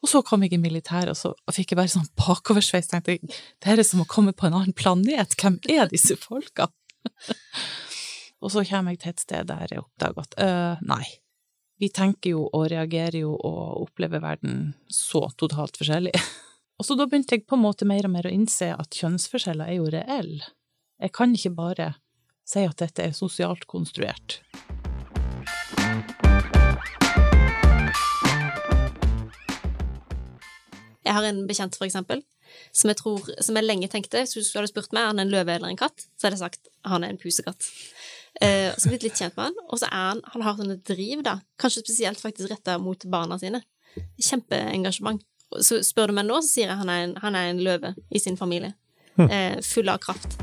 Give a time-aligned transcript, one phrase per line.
[0.00, 2.88] Og så kom jeg i militæret, og så fikk jeg bare sånn bakoversveis.
[2.88, 5.36] tenkte jeg, det er som å komme på en annen planet.
[5.36, 6.70] Hvem er disse folka?
[8.42, 11.04] og så kommer jeg til et sted der jeg oppdager at øh, nei,
[11.80, 16.16] vi tenker jo og reagerer jo og opplever verden så totalt forskjellig.
[16.80, 19.68] og så da begynte jeg på en måte mer og mer å innse at kjønnsforskjeller
[19.68, 20.48] er jo reelle.
[21.00, 21.94] Jeg kan ikke bare
[22.48, 24.40] si at dette er sosialt konstruert.
[31.10, 32.20] Jeg har en bekjent, for eksempel,
[32.70, 35.32] som jeg, tror, som jeg lenge tenkte Hvis du hadde spurt meg er han en
[35.32, 37.66] løve eller en katt, så hadde jeg sagt han er en pusekatt.
[38.38, 41.24] Eh, så blitt litt kjent med han, og så er han Han har sånne driv,
[41.26, 43.64] da, kanskje spesielt faktisk retta mot barna sine.
[44.22, 45.26] Kjempeengasjement.
[45.58, 47.96] Så spør du meg nå, så sier jeg han er en, han er en løve
[48.14, 48.76] i sin familie.
[49.18, 50.38] Eh, full av kraft.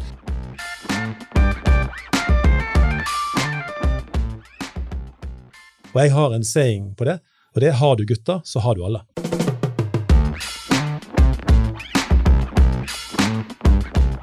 [5.96, 7.22] Og jeg har en saying på det,
[7.56, 9.08] og det er har du gutter, så har du alle.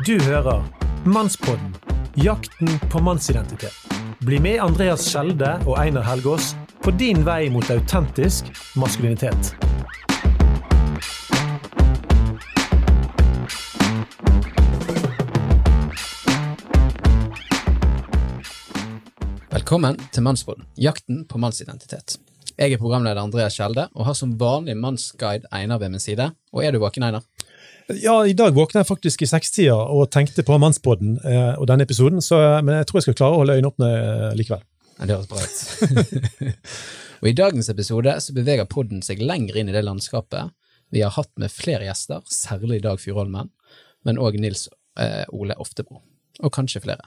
[0.06, 0.64] Du hører
[1.04, 1.76] Mannspodden
[2.14, 3.72] jakten på mannsidentitet.
[4.20, 6.50] Bli med Andreas Skjelde og Einar Helgaas
[6.84, 9.54] på din vei mot autentisk maskulinitet.
[19.54, 22.18] Velkommen til Mannspodden, jakten på mannsidentitet.
[22.54, 26.28] Jeg er programleder Andreas Skjelde og har som vanlig mannsguide Einar ved min side.
[26.52, 27.24] Og er du våken, Einar?
[27.92, 31.84] Ja, i dag våkna jeg faktisk i sekstida og tenkte på Mannspodden eh, og denne
[31.84, 34.62] episoden, så, men jeg tror jeg skal klare å holde øynene åpne eh, likevel.
[34.94, 36.44] Ja, det høres bra ut.
[37.20, 40.54] og I dagens episode så beveger podden seg lenger inn i det landskapet
[40.94, 43.50] vi har hatt med flere gjester, særlig Dag Fyrholmen,
[44.06, 44.68] men òg Nils
[45.00, 46.00] eh, Ole Oftebro,
[46.40, 47.04] og kanskje flere.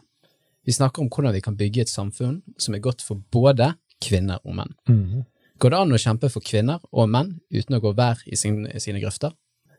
[0.68, 3.72] Vi snakker om hvordan vi kan bygge et samfunn som er godt for både
[4.04, 4.78] kvinner og menn.
[4.92, 5.26] Mhm.
[5.58, 8.68] Går det an å kjempe for kvinner og menn uten å gå hver i sin,
[8.78, 9.32] sine grøfter?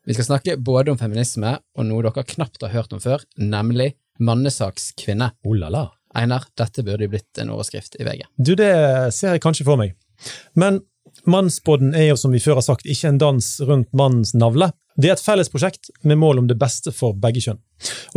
[0.09, 3.91] Vi skal snakke både om feminisme og noe dere knapt har hørt om før, nemlig
[4.25, 5.35] mannesakskvinne.
[5.45, 5.83] Oh la la.
[6.17, 8.23] Einar, dette burde blitt en overskrift i VG.
[8.41, 8.71] Du, det
[9.13, 9.93] ser jeg kanskje for meg.
[10.57, 10.81] Men
[11.29, 14.71] Mannspodden er jo, som vi før har sagt, ikke en dans rundt mannens navle.
[14.99, 17.61] Det er et felles prosjekt med mål om det beste for begge kjønn.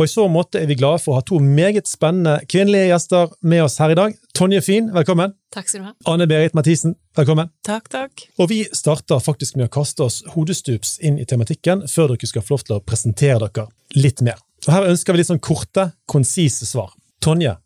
[0.02, 3.62] I så måte er vi glade for å ha to meget spennende kvinnelige gjester med
[3.62, 4.16] oss her i dag.
[4.34, 5.36] Tonje Fien, velkommen.
[5.54, 5.92] Takk skal du ha.
[6.10, 7.52] Anne-Berit Mathisen, velkommen.
[7.62, 8.26] Takk, takk.
[8.42, 12.42] Og vi starter faktisk med å kaste oss hodestups inn i tematikken, før dere skal
[12.42, 14.42] få lov til å presentere dere litt mer.
[14.66, 16.90] Og Her ønsker vi litt sånn korte, konsise svar.
[17.22, 17.60] Tonje,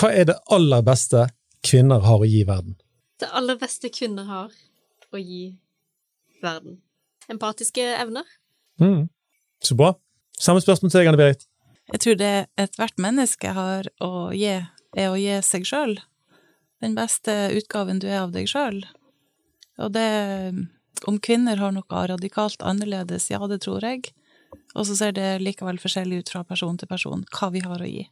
[0.00, 1.28] hva er det aller beste
[1.60, 2.80] kvinner har å gi verden?
[3.20, 4.48] Det aller beste kvinner har
[5.12, 5.50] å gi
[6.40, 6.80] verden.
[7.28, 8.24] Empatiske evner.
[8.82, 9.08] Mm.
[9.62, 9.94] Så bra.
[10.38, 11.46] Samme spørsmål til deg, Anne-Berit.
[11.92, 14.54] Jeg tror det ethvert menneske har å gi,
[14.96, 15.96] er å gi seg sjøl.
[16.82, 18.82] Den beste utgaven du er av deg sjøl.
[19.82, 20.08] Og det
[21.08, 24.12] Om kvinner har noe radikalt annerledes, ja, det tror jeg.
[24.78, 27.88] Og så ser det likevel forskjellig ut fra person til person hva vi har å
[27.88, 28.04] gi.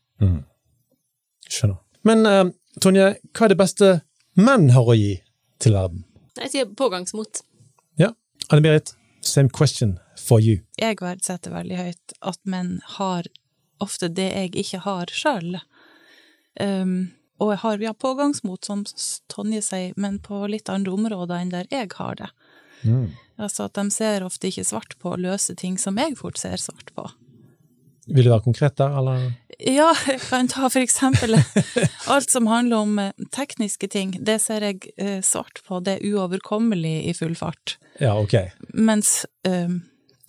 [1.46, 1.78] Skjønner.
[2.02, 2.50] Men uh,
[2.82, 3.92] Tonje, hva er det beste
[4.34, 5.20] menn har å gi
[5.62, 6.02] til verden?
[6.40, 7.44] Jeg sier pågangsmot.
[8.00, 8.10] Ja,
[8.48, 10.60] Anne-Berit, same question for you.
[10.80, 13.28] Jeg verdsetter veldig høyt at menn har
[13.80, 15.56] ofte det jeg ikke har sjøl.
[16.60, 18.84] Um, og jeg har ja, pågangsmot, som
[19.32, 22.28] Tonje sier, men på litt andre områder enn der jeg har det.
[23.40, 26.60] Altså at de ser ofte ikke svart på å løse ting som jeg fort ser
[26.60, 27.08] svart på.
[28.10, 29.30] Vil du være konkret der, eller?
[29.60, 31.36] Ja, jeg kan ta for eksempel
[32.12, 34.16] alt som handler om eh, tekniske ting.
[34.24, 37.76] Det ser jeg eh, svart på, det er uoverkommelig i full fart.
[38.00, 38.34] Ja, ok.
[38.74, 39.68] Mens eh,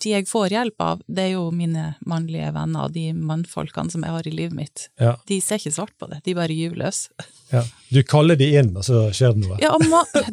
[0.02, 4.02] de jeg får hjelp av, det er jo mine mannlige venner, og de mannfolkene som
[4.04, 4.86] jeg har i livet mitt.
[5.00, 7.04] Ja, De ser ikke svart på det, de bare gyver løs.
[7.52, 7.62] ja.
[7.92, 9.58] Du kaller de inn, og så skjer det noe.
[9.62, 9.72] Ja,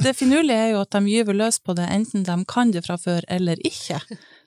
[0.03, 2.97] det finurlige er jo at de gyver løs på det, enten de kan det fra
[2.97, 3.99] før eller ikke.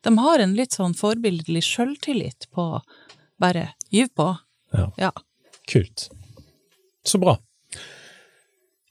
[0.03, 2.66] De har en litt sånn forbilledlig sjøltillit på
[3.43, 4.31] bare gyv på.
[4.72, 4.89] Ja.
[4.99, 5.12] Ja.
[5.69, 6.09] Kult.
[7.04, 7.37] Så bra.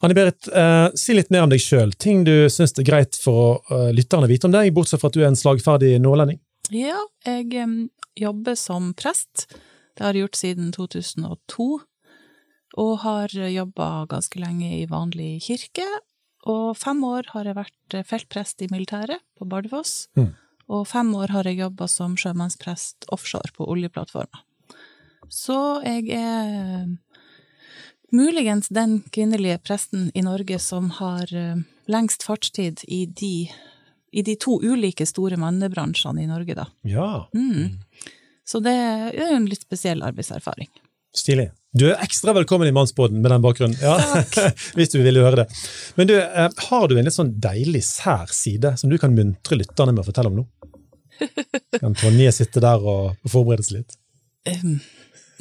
[0.02, 1.92] Anne-Berit, eh, si litt mer om deg sjøl.
[2.02, 5.18] Ting du syns er greit for eh, lytterne å vite om deg, bortsett fra at
[5.18, 6.40] du er en slagferdig nordlending.
[6.74, 7.76] Ja, jeg em,
[8.18, 9.46] jobber som prest.
[9.94, 11.68] Det har jeg gjort siden 2002.
[12.82, 15.86] Og har jobba ganske lenge i vanlig kirke.
[16.50, 20.08] Og fem år har jeg vært eh, feltprest i militæret på Bardufoss.
[20.18, 20.32] Mm.
[20.72, 24.48] Og fem år har jeg jobba som sjømannsprest offshore på oljeplattformer.
[25.32, 26.90] Så jeg er
[28.12, 31.62] muligens den kvinnelige presten i Norge som har eh,
[31.92, 33.50] lengst fartstid i de,
[34.12, 36.68] i de to ulike store mannebransjene i Norge, da.
[36.88, 37.78] Ja, Mm.
[38.52, 40.68] Så det er jo en litt spesiell arbeidserfaring.
[41.16, 41.52] stilig.
[41.74, 43.78] Du er ekstra velkommen i Mannsbåten med den bakgrunnen.
[43.80, 43.96] Ja,
[44.76, 45.46] hvis du vil høre det.
[45.96, 49.56] Men du, eh, har du en litt sånn deilig sær side som du kan muntre
[49.62, 50.46] lytterne med å fortelle om nå?
[51.80, 53.96] Kan Tonje sitte der og forberede seg litt?
[54.50, 54.80] Um,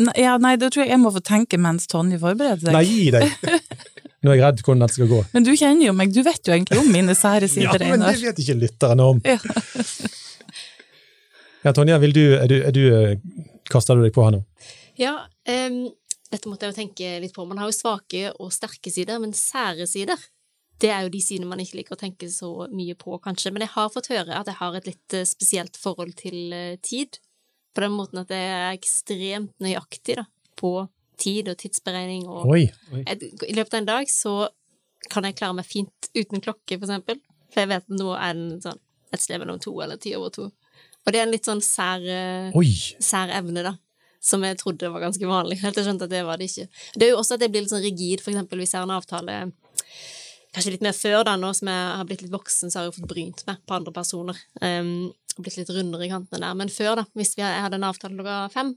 [0.07, 2.75] nei, ja, nei, det tror jeg jeg må få tenke mens Tonje forbereder seg.
[2.77, 3.29] Nei, gi deg!
[4.21, 5.21] Nå er jeg redd hvordan dette skal gå.
[5.33, 8.19] Men du kjenner jo meg, du vet jo egentlig om mine sære Ja, men det
[8.21, 9.23] vet ikke lytterne om.
[9.25, 9.39] Ja.
[11.61, 13.19] Ja, Tonje, vil du, er du, er du, eh,
[13.69, 14.39] kaster du deg på her nå?
[14.97, 15.11] Ja,
[15.45, 15.83] um,
[16.33, 17.45] dette måtte jeg jo tenke litt på.
[17.49, 20.21] Man har jo svake og sterke sider, men sære sider,
[20.81, 23.53] det er jo de sidene man ikke liker å tenke så mye på, kanskje.
[23.53, 26.79] Men jeg har fått høre at jeg har et litt eh, spesielt forhold til eh,
[26.81, 27.21] tid.
[27.75, 30.27] På den måten at jeg er ekstremt nøyaktig da,
[30.59, 30.75] på
[31.21, 32.27] tid og tidsberegning.
[32.31, 32.65] Og Oi.
[33.05, 34.35] et, I løpet av en dag så
[35.11, 37.21] kan jeg klare meg fint uten klokke, for eksempel.
[37.51, 38.81] For jeg vet at nå er den sånn
[39.11, 40.51] et sted mellom to eller ti over to.
[41.01, 42.59] Og det er en litt sånn sær eh,
[43.03, 43.75] sær evne, da.
[44.23, 45.59] Som jeg trodde var ganske vanlig.
[45.63, 46.67] Helt til jeg skjønte at det var det ikke.
[46.95, 48.89] Det er jo også at jeg blir litt sånn rigid, for eksempel hvis jeg har
[48.89, 49.39] en avtale
[50.51, 52.91] Kanskje litt mer før, da, nå som jeg har blitt litt voksen, så har jeg
[52.91, 54.39] jo fått brynt meg på andre personer.
[54.59, 56.59] Um, blitt litt rundere i kantene der.
[56.59, 58.75] Men før, da, hvis vi, hadde en avtale klokka fem,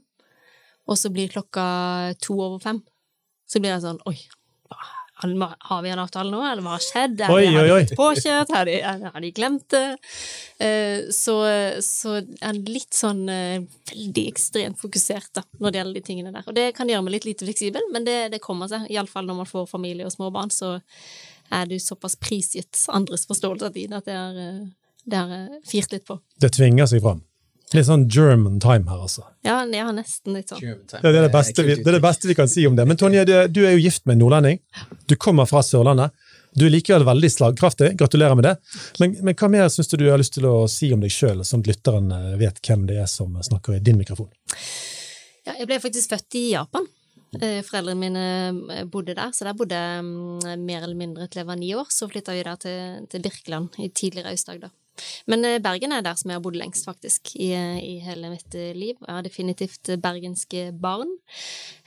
[0.84, 2.82] og så blir klokka to over fem,
[3.48, 4.16] så blir jeg sånn Oi,
[5.14, 7.20] har vi en avtale nå, eller hva har skjedd?
[7.22, 8.50] Er Oi, det- har oi, de påkjørt?
[8.52, 9.98] Har de, er- har de glemt det?
[10.58, 11.36] Eh, så,
[11.80, 13.62] så er jeg litt sånn eh,
[13.92, 16.44] veldig ekstremt fokusert da, når det gjelder de tingene der.
[16.50, 18.88] Og det kan gjøre meg litt lite fleksibel, men det, det kommer seg.
[18.90, 20.80] Iallfall når man får familie og små barn, så
[21.52, 24.66] er du såpass prisgitt andres forståelse av tid at det har
[25.04, 26.18] eh, det har jeg firt litt på.
[26.40, 27.22] Det tvinger seg fram.
[27.74, 29.24] Litt sånn German time her, altså.
[29.46, 30.60] Ja, ja nesten litt sånn.
[30.62, 32.84] Det er det, beste vi, det er det beste vi kan si om det.
[32.86, 34.60] Men Tonje, du, du er jo gift med en nordlending.
[35.10, 36.14] Du kommer fra Sørlandet.
[36.54, 37.94] Du er likevel veldig slagkraftig.
[37.98, 38.54] Gratulerer med det.
[39.02, 41.42] Men, men hva mer syns du du har lyst til å si om deg sjøl,
[41.46, 44.30] sånn at lytteren eh, vet hvem det er som snakker i din mikrofon?
[45.44, 46.86] Ja, jeg ble faktisk født i Japan.
[47.40, 48.24] Eh, Foreldrene mine
[48.70, 51.74] eh, bodde der, så der bodde jeg mm, mer eller mindre til jeg var ni
[51.74, 51.90] år.
[51.90, 54.70] Så flytta vi da til, til Birkeland i tidligere Aust-Agder.
[55.30, 58.54] Men eh, Bergen er der som jeg har bodd lengst, faktisk, i, i hele mitt
[58.58, 58.96] eh, liv.
[59.00, 61.10] Jeg har definitivt eh, bergenske barn.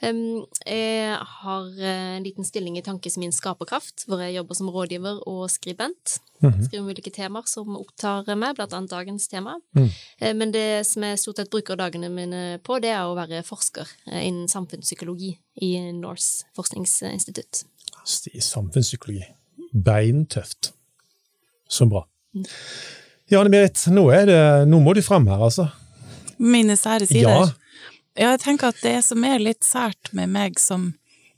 [0.02, 4.72] Um, jeg har eh, en liten stilling i Tankes min skaperkraft, hvor jeg jobber som
[4.74, 6.20] rådgiver og skribent.
[6.38, 9.56] Skriver om ulike temaer som opptar meg, blant annet dagens tema.
[9.78, 9.88] Mm.
[10.38, 13.90] Men det som jeg stort sett bruker dagene mine på, det er å være forsker
[14.12, 15.34] eh, innen samfunnspsykologi
[15.66, 17.64] i Norse forskningsinstitutt.
[18.34, 19.26] I samfunnspsykologi.
[19.74, 20.72] Beintøft.
[21.68, 22.06] Så bra.
[23.30, 25.70] Ja, Anne-Berit, nå, er det- nå må du frem her, altså.
[26.40, 27.30] Mine sære sider.
[27.30, 27.48] Ja.
[28.18, 30.94] Ja, jeg tenker at det som er litt sært med meg, som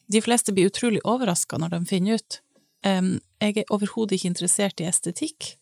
[0.09, 2.39] de fleste blir utrolig overraska når de finner ut
[2.83, 5.55] Jeg er overhodet ikke interessert i estetikk.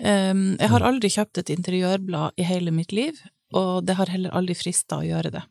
[0.00, 3.18] Jeg har aldri kjøpt et interiørblad i hele mitt liv,
[3.52, 5.42] og det har heller aldri frista å gjøre det.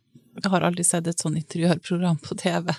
[0.42, 2.74] Jeg har aldri sett et sånt interiørprogram på TV.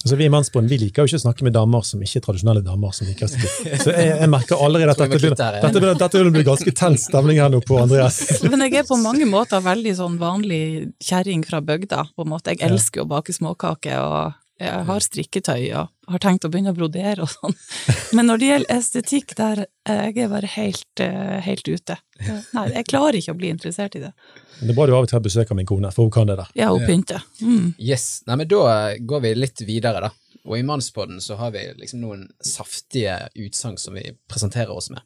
[0.00, 2.24] Altså, vi i Mannsbånd vi liker jo ikke å snakke med damer som ikke er
[2.24, 2.92] tradisjonelle damer.
[2.96, 3.82] som liker estetikk.
[3.82, 7.40] Så jeg, jeg merker allerede at dette jeg begynner, dette å bli ganske tens stemning
[7.42, 8.22] her nå på Andreas.
[8.48, 10.62] Men jeg er på mange måter veldig sånn vanlig
[11.04, 12.56] kjerring fra bygda, på en måte.
[12.56, 16.76] Jeg elsker å bake småkaker, og jeg har strikketøy, og har tenkt å begynne å
[16.76, 17.56] brodere og sånn.
[18.16, 21.96] Men når det gjelder estetikk, der jeg er bare helt, eh, helt ute.
[22.54, 24.12] Nei, jeg klarer ikke å bli interessert i det.
[24.58, 26.14] Men det er bra du av og til har besøk av min kone, for hun
[26.14, 26.50] kan det der.
[26.58, 27.24] Ja, hun pynter.
[27.40, 27.74] Mm.
[27.78, 28.22] Yes.
[28.28, 28.64] Nei, men da
[28.98, 30.12] går vi litt videre, da.
[30.44, 35.04] Og i Mannspodden så har vi liksom noen saftige utsagn som vi presenterer oss med.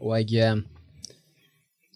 [0.00, 0.62] Og jeg eh,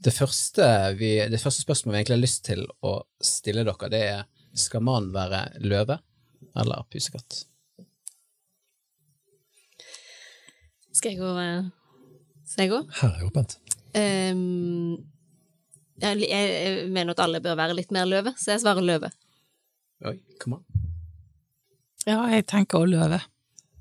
[0.04, 0.64] det første,
[0.98, 4.26] vi, det første spørsmålet vi egentlig har lyst til å stille dere, det er
[4.58, 5.98] skal mannen være løve
[6.58, 7.44] eller pusekatt?
[10.98, 11.70] Skal jeg gå eh,
[12.48, 12.82] Skal jeg gå?
[13.00, 13.56] Her er åpent.
[13.94, 14.98] Um,
[16.02, 19.10] jeg, jeg, mener at alle bør være litt mer løve, så jeg svarer løve.
[20.06, 20.64] Oi, kom an.
[22.06, 23.20] Ja, jeg tenker å løve.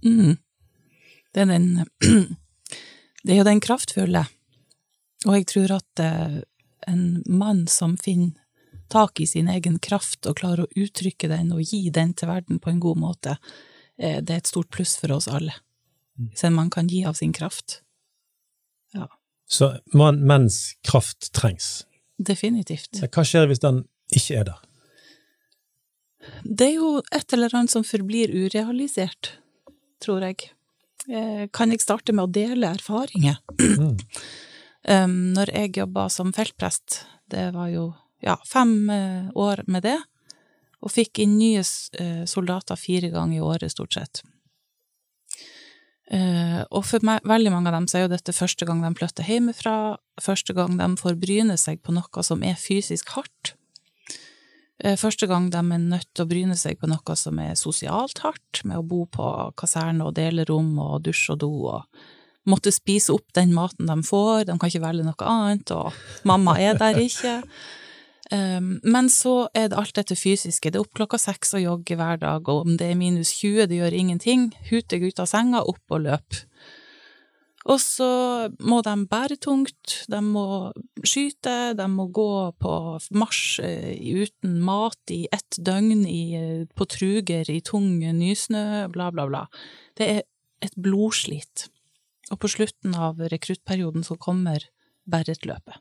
[0.05, 0.37] Mm.
[1.33, 1.69] Det er den
[3.27, 4.23] Det er jo den kraftfulle.
[5.27, 6.41] Og jeg tror at eh,
[6.87, 8.37] en mann som finner
[8.93, 12.61] tak i sin egen kraft og klarer å uttrykke den og gi den til verden
[12.63, 13.35] på en god måte,
[13.99, 15.57] eh, det er et stort pluss for oss alle.
[16.17, 17.81] Hvis man mann kan gi av sin kraft.
[18.93, 19.07] Ja,
[19.49, 21.85] Så man, menns kraft trengs.
[22.17, 22.97] definitivt.
[23.13, 24.61] Hva skjer hvis den ikke er der?
[26.43, 29.37] Det er jo et eller annet som forblir urealisert,
[30.03, 30.49] tror jeg.
[31.07, 33.37] Eh, Kan jeg starte med å dele erfaringer?
[34.87, 37.89] Um, når jeg jobba som feltprest, det var jo
[38.23, 39.97] ja, fem eh, år med det,
[40.79, 41.59] og fikk inn nye
[41.99, 44.21] eh, soldater fire ganger i året, stort sett.
[46.07, 48.93] Eh, og for meg, veldig mange av dem så er jo dette første gang de
[48.95, 53.55] flytter hjemmefra, første gang de får bryne seg på noe som er fysisk hardt.
[54.83, 58.21] Eh, Første gang de er nødt til å bryne seg på noe som er sosialt
[58.23, 62.05] hardt, med å bo på kaserne og dele rom og dusj og do og
[62.47, 65.91] måtte spise opp den maten de får, de kan ikke velge noe annet, og
[66.23, 67.41] mamma er der ikke.
[68.31, 70.71] Um, men så er det alt dette fysiske.
[70.71, 73.69] Det er opp klokka seks og jogge hver dag, og om det er minus 20,
[73.71, 74.49] det gjør ingenting.
[74.71, 76.41] Hut deg ut av senga, opp og løp.
[77.67, 78.09] Og så
[78.63, 80.45] må de bære tungt, de må
[81.03, 82.29] skyte, de må gå
[82.63, 82.73] på
[83.19, 89.09] marsj eh, uten mat i ett døgn i, eh, på truger i tung nysnø, bla,
[89.11, 89.43] bla, bla.
[89.99, 90.23] Det er
[90.63, 91.67] et blodslit.
[92.31, 94.63] Og på slutten av rekruttperioden så kommer
[95.07, 95.79] Berretløpet.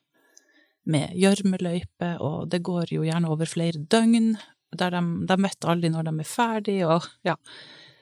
[0.86, 4.36] Med gjørmeløype, og det går jo gjerne over flere døgn,
[4.76, 7.34] der de, de vet aldri når de er ferdig, og ja.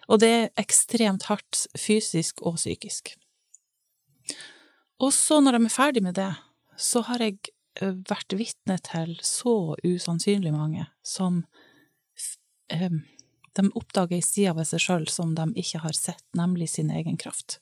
[0.04, 3.14] Og det er ekstremt hardt fysisk og psykisk.
[5.00, 6.30] Og så, når de er ferdig med det,
[6.76, 7.38] så har jeg
[7.80, 11.42] eh, vært vitne til så usannsynlig mange som
[12.68, 13.00] eh,
[13.54, 17.18] de oppdager ei side ved seg sjøl som de ikke har sett, nemlig sin egen
[17.20, 17.60] kraft.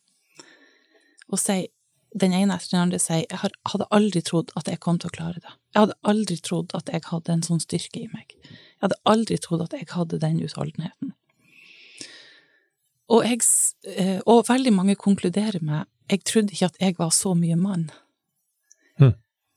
[1.32, 1.68] Og sier,
[2.14, 5.14] den ene etter den andre sier jeg hadde aldri trodd at jeg kom til å
[5.14, 5.54] klare det.
[5.72, 8.34] Jeg hadde aldri trodd at jeg hadde en sånn styrke i meg.
[8.44, 11.14] Jeg hadde aldri trodd at jeg hadde den utholdenheten.
[13.12, 13.42] Og, jeg,
[13.96, 17.86] eh, og veldig mange konkluderer med jeg trodde ikke at jeg var så mye mann.
[19.00, 19.14] Hm.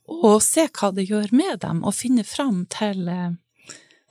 [0.07, 3.33] Og se hva det gjør med dem, å finne fram til eh,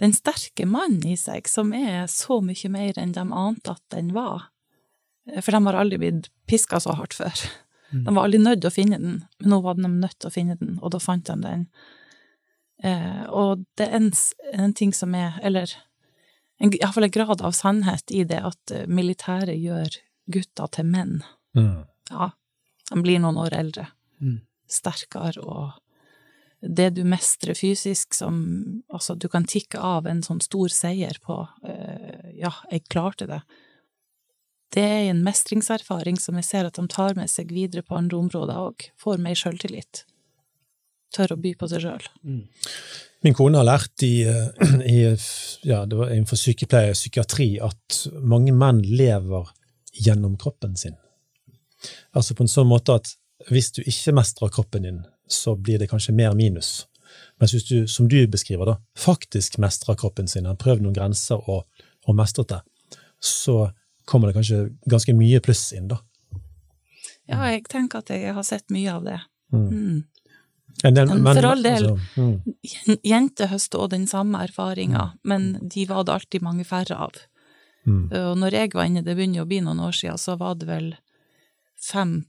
[0.02, 4.12] den sterke mannen i seg, som er så mye mer enn de ante at den
[4.16, 4.50] var.
[5.30, 7.46] Eh, For de har aldri blitt piska så hardt før.
[8.02, 10.34] De var aldri nødt til å finne den, men nå var de nødt til å
[10.34, 11.66] finne den, og da fant de den.
[12.82, 14.10] Eh, og det er en,
[14.52, 15.70] en ting som er, eller
[16.58, 20.00] iallfall en grad av sannhet i det, at eh, militæret gjør
[20.32, 21.22] gutter til menn.
[21.56, 21.84] Mm.
[22.10, 22.30] Ja,
[22.90, 23.88] de blir noen år eldre.
[24.20, 24.40] Mm.
[24.70, 25.72] Sterkere, og
[26.64, 28.36] det du mestrer fysisk som
[28.88, 33.42] Altså, du kan tikke av en sånn stor seier på eh, Ja, jeg klarte det.
[34.74, 38.18] Det er en mestringserfaring som jeg ser at de tar med seg videre på andre
[38.18, 38.88] områder òg.
[38.98, 40.02] Får mer sjøltillit.
[41.14, 42.08] Tør å by på seg sjøl.
[43.24, 44.98] Min kone har lært i, eh, i
[45.62, 49.52] ja, det var innenfor sykepleie og psykiatri at mange menn lever
[49.94, 50.98] gjennom kroppen sin.
[52.16, 53.14] Altså på en sånn måte at
[53.50, 55.00] hvis du ikke mestrer kroppen din,
[55.30, 56.88] så blir det kanskje mer minus.
[57.38, 61.40] Mens hvis du, som du beskriver, da, faktisk mestrer kroppen sin, har prøvd noen grenser
[61.50, 61.64] og,
[62.08, 62.60] og mestret det,
[63.22, 63.70] så
[64.04, 64.58] kommer det kanskje
[64.90, 66.00] ganske mye pluss inn, da.
[67.30, 69.20] Ja, jeg tenker at jeg har sett mye av det.
[69.54, 69.68] Mm.
[69.70, 70.02] Mm.
[70.84, 71.86] En Men for all del.
[71.86, 72.56] altså, mm.
[72.66, 77.14] Jen- Jenter høster òg den samme erfaringa, men de var det alltid mange færre av.
[77.86, 78.08] Mm.
[78.12, 80.66] Og når jeg var inne, det begynner å bli noen år siden, så var det
[80.68, 80.90] vel
[81.80, 82.24] 5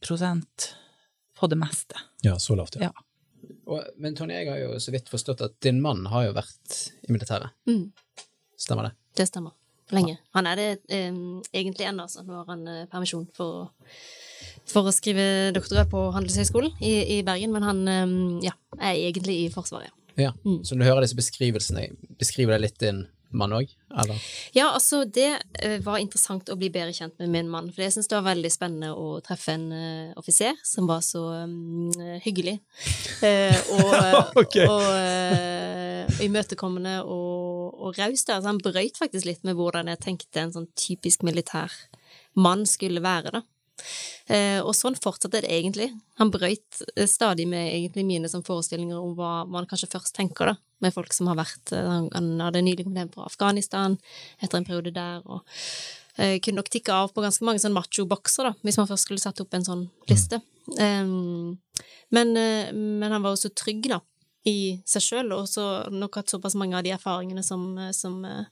[1.36, 1.96] på det meste.
[2.22, 2.92] Ja, så lavt, ja.
[2.92, 2.92] Ja.
[3.66, 6.78] Og, men Tonje, jeg har jo så vidt forstått at din mann har jo vært
[7.08, 7.52] i militæret.
[7.68, 7.92] Mm,
[8.58, 8.92] Stemmer det?
[9.18, 9.52] det stemmer.
[9.94, 10.18] Lenge.
[10.34, 11.12] Han er det eh,
[11.54, 12.24] egentlig ennå, altså.
[12.26, 13.90] Nå har han eh, permisjon for å,
[14.70, 18.16] for å skrive doktorgrad på Handelshøyskolen i, i Bergen, men han eh,
[18.48, 19.94] ja, er egentlig i Forsvaret.
[20.16, 20.32] Ja.
[20.46, 20.64] Mm.
[20.64, 24.20] Så når du hører disse beskrivelsene, beskriver det litt din mann òg, eller?
[24.56, 25.28] Ja, altså, det
[25.60, 28.30] eh, var interessant å bli bedre kjent med min mann, for jeg syns det var
[28.30, 31.92] veldig spennende å treffe en uh, offiser som var så um,
[32.24, 32.58] hyggelig.
[33.20, 33.96] Uh, og
[34.46, 34.60] Ok.
[34.64, 34.88] og
[36.06, 38.24] eh, imøtekommende og, og raus.
[38.28, 41.74] Altså, han brøyt faktisk litt med hvordan jeg tenkte en sånn typisk militær
[42.40, 43.46] mann skulle være, da.
[44.32, 45.90] Eh, og sånn fortsatte det egentlig.
[46.20, 50.54] Han brøyt eh, stadig med egentlig mine sånn forestillinger om hva man kanskje først tenker,
[50.54, 54.00] da, med folk som har vært eh, Han, han hadde nylig kommet hjem fra Afghanistan
[54.40, 55.44] etter en periode der, og
[56.18, 59.24] eh, kunne nok tikke av på ganske mange sånn macho-bokser, da, hvis man først skulle
[59.24, 60.42] satt opp en sånn liste.
[60.80, 61.60] Um,
[62.16, 64.00] men, men han var også trygg, da,
[64.46, 68.20] i seg sjøl, og så nok hatt såpass mange av de erfaringene som, eh, som
[68.30, 68.46] eh,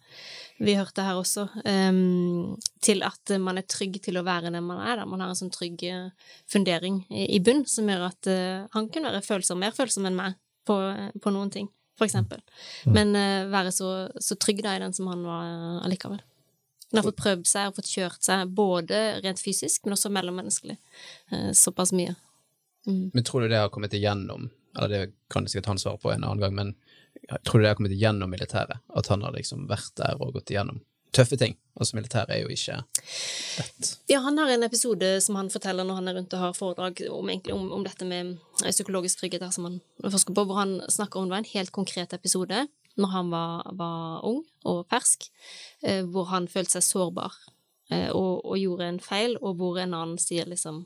[0.57, 4.81] vi hørte her også, um, til at man er trygg til å være den man
[4.81, 4.97] er.
[4.99, 5.05] Da.
[5.09, 6.09] Man har en sånn trygg eh,
[6.49, 10.17] fundering i, i bunn som gjør at uh, han kunne være følsom, mer følsom enn
[10.17, 10.79] meg på,
[11.21, 11.69] på noen ting,
[11.99, 12.41] for eksempel.
[12.89, 16.25] Men uh, være så, så trygg da i den som han var allikevel.
[16.89, 20.75] Han har fått prøvd seg og fått kjørt seg, både rent fysisk, men også mellommenneskelig.
[21.57, 22.13] Såpass mye.
[22.85, 23.07] Mm.
[23.15, 25.03] Men tror du det har kommet igjennom, eller det
[25.33, 26.73] kan sikkert han svare på en annen gang, men
[27.29, 28.81] jeg tror det har kommet igjennom militæret?
[28.93, 30.81] At han har liksom vært der og gått igjennom
[31.13, 31.55] tøffe ting?
[31.79, 32.79] Altså, militæret er jo ikke
[33.59, 33.91] lett.
[34.09, 37.03] Ja, han har en episode som han forteller når han er rundt og har foredrag
[37.09, 41.19] om, om, om dette med eh, psykologisk trygghet, som han forsker på, hvor han snakker
[41.19, 42.65] om det var en helt konkret episode
[42.99, 45.25] når han var, var ung og fersk,
[45.81, 47.37] eh, hvor han følte seg sårbar
[47.89, 50.85] eh, og, og gjorde en feil, og hvor en annen sier liksom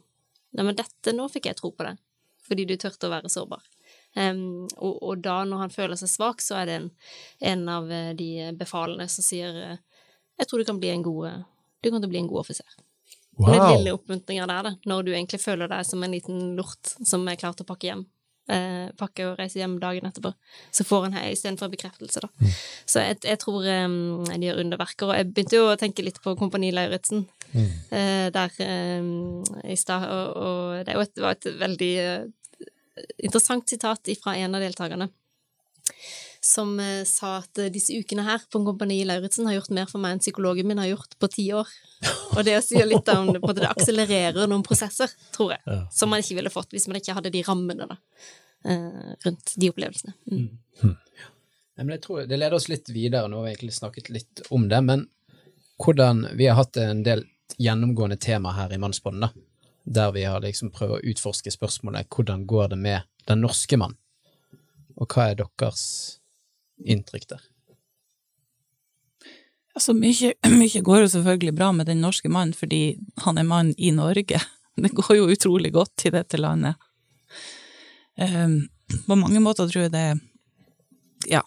[0.55, 1.97] Nei, men dette, nå fikk jeg tro på det,
[2.47, 3.65] fordi du turte å være sårbar.
[4.17, 6.89] Um, og, og, da, når han føler seg svak, så er det en,
[7.51, 10.01] en av eh, de befalene som sier eh,
[10.39, 11.43] Jeg tror du kan bli en god
[11.83, 12.65] Du kan bli en god offiser.
[13.37, 13.51] Wow.
[13.53, 17.27] Den lille oppmuntringa der, da, når du egentlig føler deg som en liten lort som
[17.29, 18.07] er klar til å pakke hjem.
[18.47, 20.31] Eh, pakke og reise hjem dagen etterpå.
[20.73, 22.31] Så får han her istedenfor bekreftelse, da.
[22.39, 22.53] Mm.
[22.87, 25.09] Så jeg, jeg tror um, de gjør underverker.
[25.11, 27.67] Og jeg begynte jo å tenke litt på Kompani Lauritzen mm.
[27.91, 28.57] eh, der
[29.03, 31.93] um, i stad, og, og, det et, var et veldig
[33.17, 35.09] interessant sitat fra en av deltakerne
[36.41, 40.01] som uh, sa at uh, disse ukene her på Kompani Lauritzen har gjort mer for
[40.03, 41.69] meg enn psykologen min har gjort på ti år.
[42.37, 45.79] Og det sier litt om det, det akselererer noen prosesser, tror jeg, ja.
[45.93, 47.97] som man ikke ville fått hvis man ikke hadde de rammene da,
[48.69, 50.15] uh, rundt de opplevelsene.
[50.29, 50.49] Mm.
[50.83, 50.95] Mm.
[51.77, 54.69] Ja, jeg tror Det leder oss litt videre, nå har vi egentlig snakket litt om
[54.69, 55.07] det, men
[55.77, 57.19] hvordan Vi har hatt en del
[57.61, 59.29] gjennomgående tema her i Mannsbånden,
[59.87, 63.95] der vi har liksom prøvd å utforske spørsmålet hvordan går det med den norske mann,
[64.97, 65.85] og hva er deres
[66.83, 67.45] inntrykk der?
[69.77, 73.73] Altså, mye, mye, går jo selvfølgelig bra med den norske mannen fordi han er mann
[73.77, 74.41] i Norge.
[74.77, 76.77] Det går jo utrolig godt i dette landet.
[78.17, 78.67] Um,
[79.07, 80.19] på mange måter tror jeg det
[81.29, 81.41] Ja.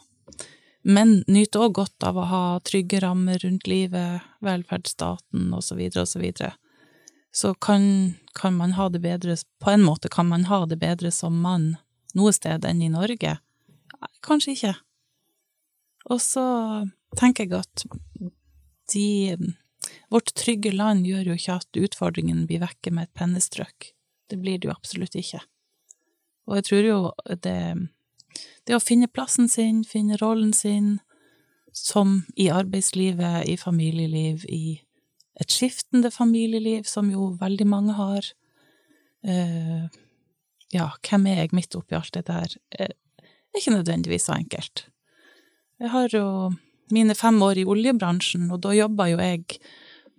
[0.82, 6.25] Men nyter òg godt av å ha trygge rammer rundt livet, velferdsstaten osv., osv.
[7.33, 11.13] Så, kan, kan man ha det bedre På en måte kan man ha det bedre
[11.15, 11.77] som mann
[12.15, 13.37] noe sted enn i Norge.
[14.27, 14.75] Kanskje ikke.
[16.11, 16.45] Og så
[17.19, 17.85] tenker jeg at
[18.91, 19.07] de
[20.11, 23.93] Vårt trygge land gjør jo ikke at utfordringen blir vekke med et pennestrøk.
[24.29, 25.41] Det blir det jo absolutt ikke.
[26.51, 26.99] Og jeg tror jo
[27.47, 27.61] det,
[28.69, 30.99] det å finne plassen sin, finne rollen sin,
[31.73, 34.81] som i arbeidslivet, i familieliv, i
[35.41, 38.33] et skiftende familieliv, som jo veldig mange har.
[39.23, 39.87] Eh,
[40.75, 42.57] ja, hvem er jeg midt oppi alt det der?
[42.71, 44.87] Det er ikke nødvendigvis så enkelt.
[45.81, 46.27] Jeg har jo
[46.93, 49.61] mine fem år i oljebransjen, og da jobba jo jeg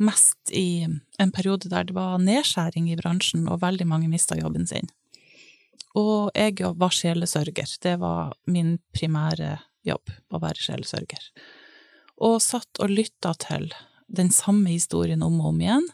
[0.01, 0.87] mest i
[1.21, 4.89] en periode der det var nedskjæring i bransjen, og veldig mange mista jobben sin.
[5.97, 7.75] Og jeg var sjelesørger.
[7.83, 11.25] Det var min primære jobb, å være sjelesørger.
[12.21, 13.71] Og satt og lytta til
[14.11, 15.89] den samme historien om og om igjen.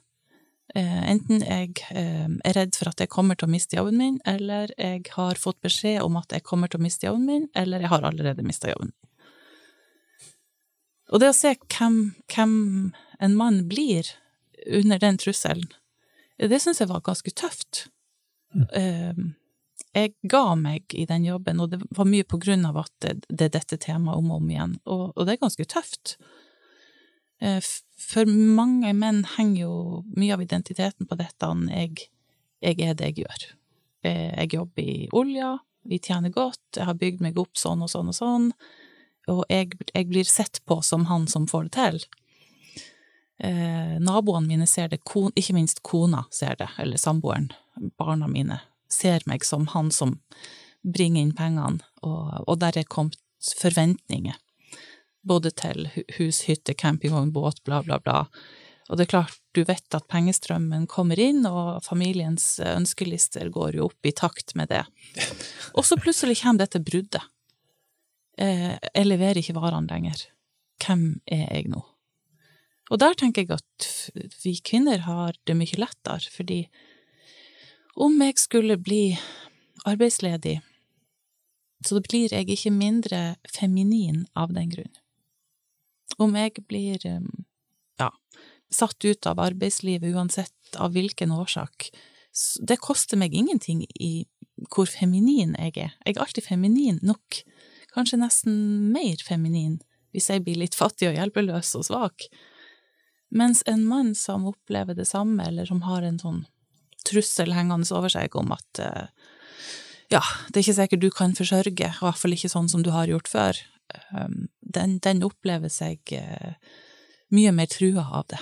[0.76, 4.18] Eh, enten jeg eh, er redd for at jeg kommer til å miste jobben min,
[4.28, 7.86] eller jeg har fått beskjed om at jeg kommer til å miste jobben min, eller
[7.86, 9.04] jeg har allerede mista jobben min.
[11.08, 12.00] Og det å se hvem,
[12.34, 12.54] hvem
[13.24, 14.10] en mann blir
[14.68, 15.70] under den trusselen,
[16.38, 17.86] det syns jeg var ganske tøft.
[18.52, 19.30] Mm.
[19.96, 23.14] Jeg ga meg i den jobben, og det var mye på grunn av at det,
[23.32, 26.18] det er dette temaet om og om igjen, og, og det er ganske tøft.
[27.42, 27.62] Eh,
[27.98, 29.76] for mange menn henger jo
[30.18, 32.10] mye av identiteten på dette jeg,
[32.62, 33.48] jeg er det jeg gjør.
[34.04, 37.92] Eh, jeg jobber i olja, vi tjener godt, jeg har bygd meg opp sånn og
[37.94, 38.52] sånn og sånn
[39.32, 42.00] og jeg, jeg, blir sett på som han som får det til.
[43.44, 47.52] Eh, naboene mine ser det, kon, ikke minst kona ser det, eller samboeren,
[48.00, 50.18] barna mine, ser meg som han som
[50.88, 53.20] bringer inn pengene, og, og der er kommet
[53.60, 54.38] forventninger.
[55.28, 58.22] Både til hus, hytte, campingvogn, båt, bla, bla, bla.
[58.88, 63.90] Og det er klart, du vet at pengestrømmen kommer inn, og familiens ønskelister går jo
[63.90, 64.86] opp i takt med det.
[65.76, 67.26] Og så plutselig kommer dette bruddet
[68.38, 70.28] eh, jeg leverer ikke varene lenger.
[70.84, 71.82] Hvem er jeg nå?
[72.88, 73.88] Og der tenker jeg at
[74.46, 76.62] vi kvinner har det mye lettere, fordi
[77.98, 79.18] om jeg skulle bli
[79.90, 80.62] arbeidsledig,
[81.86, 84.94] så blir jeg ikke mindre feminin av den grunn.
[86.16, 88.10] Om jeg blir ja,
[88.72, 91.90] satt ut av arbeidslivet uansett av hvilken årsak,
[92.62, 94.28] det koster meg ingenting i
[94.74, 95.94] hvor feminin jeg er.
[96.06, 97.42] Jeg er alltid feminin nok
[97.94, 98.58] kanskje nesten
[98.94, 99.80] mer feminin,
[100.14, 102.28] hvis jeg blir litt fattig og hjelpeløs og svak.
[103.34, 106.46] Mens en mann som opplever det samme, eller som har en sånn
[107.08, 109.08] trussel hengende over seg om at uh,
[110.12, 112.92] ja, det er ikke sikkert du kan forsørge, i hvert fall ikke sånn som du
[112.96, 113.60] har gjort før,
[114.60, 116.54] den, den, opplever seg uh,
[117.34, 118.42] mye mer trua av det.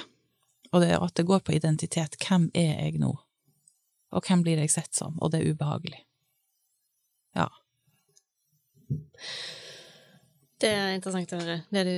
[0.74, 2.18] Og det, at det går på identitet.
[2.20, 3.14] Hvem er jeg nå?
[4.16, 5.16] Og hvem blir jeg sett som?
[5.22, 6.02] Og det er ubehagelig.
[7.36, 7.48] Ja.
[10.62, 11.96] Det er interessant å høre, det du,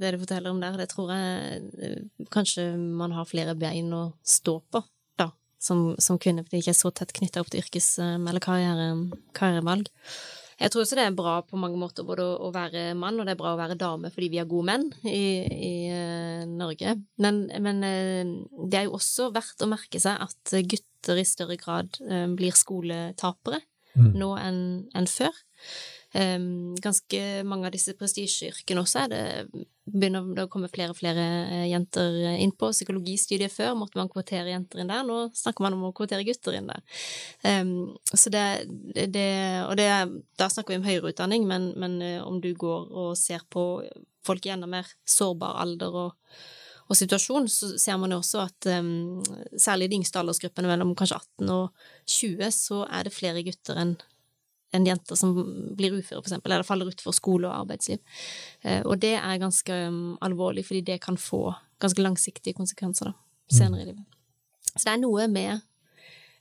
[0.00, 0.78] det du, forteller om der.
[0.80, 4.82] Det tror jeg eh, kanskje man har flere bein å stå på,
[5.20, 5.28] da,
[5.60, 8.44] som, som kvinne, fordi jeg ikke er så tett knytta opp til yrkes- eh, eller
[8.44, 8.88] karriere,
[9.36, 9.92] karrierevalg.
[10.58, 13.36] Jeg tror også det er bra på mange måter både å, være mann, og det
[13.36, 15.22] er bra å være dame fordi vi har gode menn i,
[15.54, 16.96] i uh, Norge.
[17.22, 21.58] Men, men uh, det er jo også verdt å merke seg at gutter i større
[21.60, 23.62] grad uh, blir skoletapere
[23.98, 24.12] Mm.
[24.18, 24.60] nå enn
[24.96, 25.34] enn før.
[26.82, 29.22] Ganske mange av disse prestisjeyrkene også er det
[29.92, 32.70] begynner det å komme flere og flere eh, jenter inn på.
[32.74, 36.58] Psykologistudiet før måtte man kvotere jenter inn der, nå snakker man om å kvotere gutter
[36.58, 36.84] inn der.
[37.44, 37.72] Um,
[38.12, 38.44] så det,
[39.14, 39.30] det,
[39.68, 39.88] Og det,
[40.40, 43.64] da snakker vi om høyere utdanning, men, men eh, om du går og ser på
[44.26, 46.36] folk i enda mer sårbar alder og,
[46.88, 49.24] og situasjon, så ser man jo også at um,
[49.56, 53.80] særlig i de yngste aldersgruppene mellom kanskje 18 og 20, så er det flere gutter
[53.80, 53.98] enn
[54.74, 55.32] enn jenter som
[55.76, 57.98] blir ufør, eksempel, eller faller utfor skole og arbeidsliv.
[58.62, 63.14] Eh, og det er ganske um, alvorlig, fordi det kan få ganske langsiktige konsekvenser da,
[63.52, 64.04] senere i livet.
[64.74, 65.52] Så det er noe med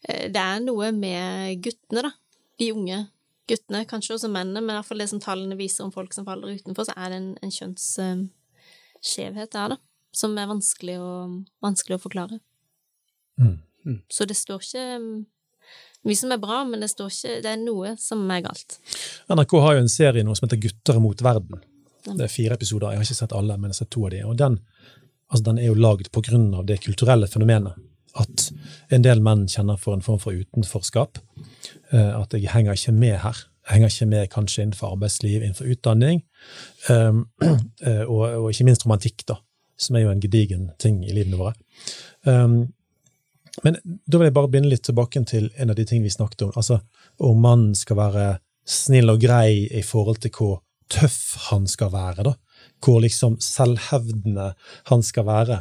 [0.03, 2.11] eh, Det er noe med guttene, da.
[2.59, 3.05] De unge
[3.47, 6.27] guttene, kanskje også mennene, men i hvert fall det som tallene viser om folk som
[6.27, 9.77] faller utenfor, så er det en, en kjønnsskjevhet der, da,
[10.11, 11.11] som er vanskelig å,
[11.63, 12.41] vanskelig å forklare.
[13.39, 14.01] Mm.
[14.11, 15.11] Så det står ikke um,
[16.05, 18.77] mye som er bra, men det står ikke Det er noe som er galt.
[19.31, 21.63] NRK har jo en serie nå som heter Gutter mot verden.
[22.07, 22.93] Det er fire episoder.
[22.93, 24.23] Jeg har ikke sett alle, men jeg har sett to av de.
[24.23, 24.59] Og den,
[25.27, 27.75] altså den er jo laget på grunn av det kulturelle fenomenet.
[28.17, 28.47] At
[28.93, 31.19] en del menn kjenner for en form for utenforskap.
[31.91, 33.43] Eh, At jeg henger ikke med her.
[33.67, 36.23] Jeg henger ikke med kanskje innenfor arbeidsliv, innenfor utdanning.
[36.89, 37.25] Um,
[37.83, 39.41] eh, og, og ikke minst romantikk, da,
[39.77, 41.53] som er jo en gedigen ting i livene våre.
[42.23, 42.69] Um,
[43.63, 46.47] men da vil jeg bare begynne litt tilbake til en av de tingene vi snakket
[46.47, 46.51] om.
[46.55, 46.81] Altså
[47.25, 48.27] om mannen skal være
[48.67, 50.59] snill og grei i forhold til hvor
[50.91, 52.23] tøff han skal være.
[52.23, 52.33] da.
[52.83, 54.51] Hvor liksom selvhevdende
[54.89, 55.57] han skal være.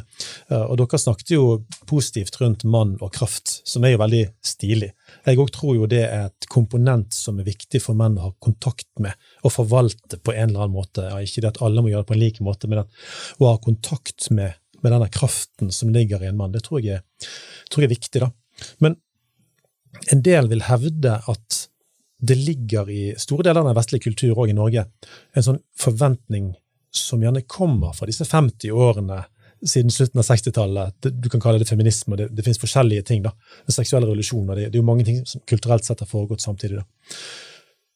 [0.49, 4.91] Eh, Og dere snakket jo positivt rundt mann og kraft, som er jo veldig stilig.
[5.25, 8.31] Jeg òg tror jo det er et komponent som er viktig for menn å ha
[8.39, 11.09] kontakt med og forvalte på en eller annen måte.
[11.09, 12.87] Ja, ikke det at alle må gjøre det på en lik måte, men at
[13.39, 17.01] å ha kontakt med, med denne kraften som ligger i en mann, det tror jeg,
[17.01, 17.31] er,
[17.71, 18.21] tror jeg er viktig.
[18.23, 18.31] da.
[18.83, 18.97] Men
[20.13, 21.63] en del vil hevde at
[22.17, 24.87] det ligger i store deler av den vestlige kultur, og i Norge,
[25.37, 26.53] en sånn forventning
[26.93, 29.19] som gjerne kommer fra disse 50 årene
[29.65, 31.09] siden slutten av 60-tallet.
[31.13, 33.23] Du kan kalle det feminisme, og det, det finnes forskjellige ting.
[33.25, 33.33] da.
[33.69, 36.81] Seksuelle revolusjonen, og det, det er jo mange ting som kulturelt sett har foregått samtidig.
[36.81, 37.15] da.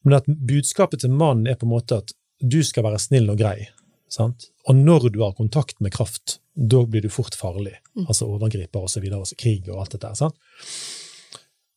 [0.06, 3.38] Men at budskapet til mannen er på en måte at du skal være snill og
[3.38, 3.68] grei.
[4.10, 4.50] sant?
[4.68, 7.74] Og når du har kontakt med kraft, da blir du fort farlig.
[8.06, 9.04] Altså overgriper osv.,
[9.40, 10.14] krig og alt dette.
[10.18, 10.36] sant?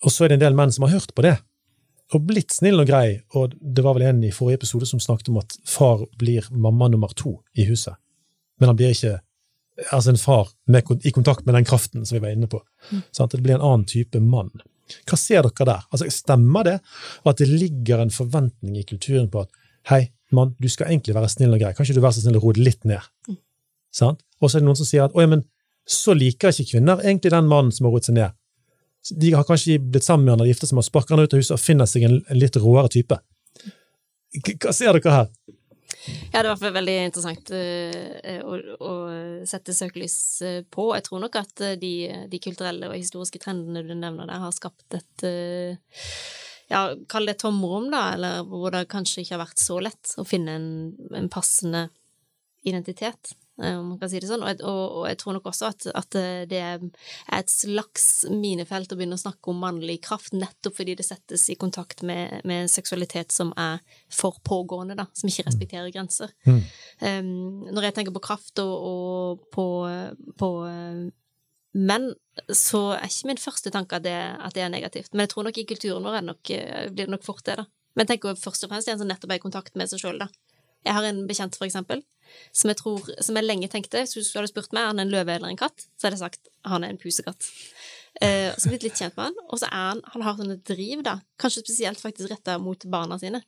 [0.06, 1.38] Og så er det en del menn som har hørt på det,
[2.14, 5.32] og blitt snill og grei, og det var vel en i forrige episode som snakket
[5.32, 7.98] om at far blir mamma nummer to i huset.
[8.60, 9.18] Men han blir ikke
[9.92, 12.62] altså en far med, i kontakt med den kraften som vi var inne på.
[13.12, 13.34] Sant?
[13.34, 14.52] Det blir en annen type mann.
[15.10, 15.88] Hva ser dere der?
[15.90, 16.76] Altså, Stemmer det
[17.26, 21.32] at det ligger en forventning i kulturen på at hei, mann, du skal egentlig være
[21.34, 23.02] snill og grei, kan ikke du være så snill å roe det litt ned?
[23.96, 24.22] Sant?
[24.42, 25.46] Og så er det noen som sier at oi, men
[25.86, 28.36] så liker ikke kvinner egentlig den mannen som har roet seg ned.
[29.14, 31.36] De har kanskje blitt sammen med han og gifta seg med han, sparker han ut
[31.36, 33.20] av huset og finner seg en, litt råere type.
[34.36, 35.30] Hva ser dere her?
[36.06, 38.94] Ja, det er i hvert fall veldig interessant eh, å, å
[39.48, 40.90] sette søkelys eh, på.
[40.98, 41.94] Jeg tror nok at eh, de,
[42.30, 45.26] de kulturelle og historiske trendene du nevner der, har skapt et
[46.70, 50.26] ja, kall det tomrom, da, eller hvor det kanskje ikke har vært så lett å
[50.28, 50.70] finne en,
[51.18, 51.88] en passende
[52.66, 54.44] identitet, om man kan si det sånn.
[54.44, 56.18] Og, og, og jeg tror nok også at, at
[56.52, 56.84] det er
[57.38, 61.58] et slags minefelt å begynne å snakke om mannlig kraft, nettopp fordi det settes i
[61.60, 63.80] kontakt med, med en seksualitet som er
[64.12, 66.34] for pågående, da, som ikke respekterer grenser.
[66.48, 66.64] Mm.
[67.02, 67.30] Um,
[67.72, 69.68] når jeg tenker på kraft og, og på,
[70.40, 70.52] på
[71.76, 72.12] men menn,
[72.56, 75.12] så er ikke min første tanke at det, at det er negativt.
[75.12, 77.66] Men jeg tror nok i kulturen vår nok, eh, blir det nok fort det, da.
[77.96, 80.22] Men jeg tenker først og fremst en som nettopp er i kontakt med seg sjøl,
[80.24, 80.30] da.
[80.88, 82.04] Jeg har en bekjent, for eksempel,
[82.56, 85.14] som jeg tror, som jeg lenge tenkte Hvis du hadde spurt meg er han en
[85.14, 87.50] løve eller en katt, så hadde jeg sagt han er en pusekatt.
[88.24, 91.04] Eh, så blitt litt kjent med han, og så er han Han har sånne driv,
[91.04, 93.44] da, kanskje spesielt faktisk retta mot barna sine.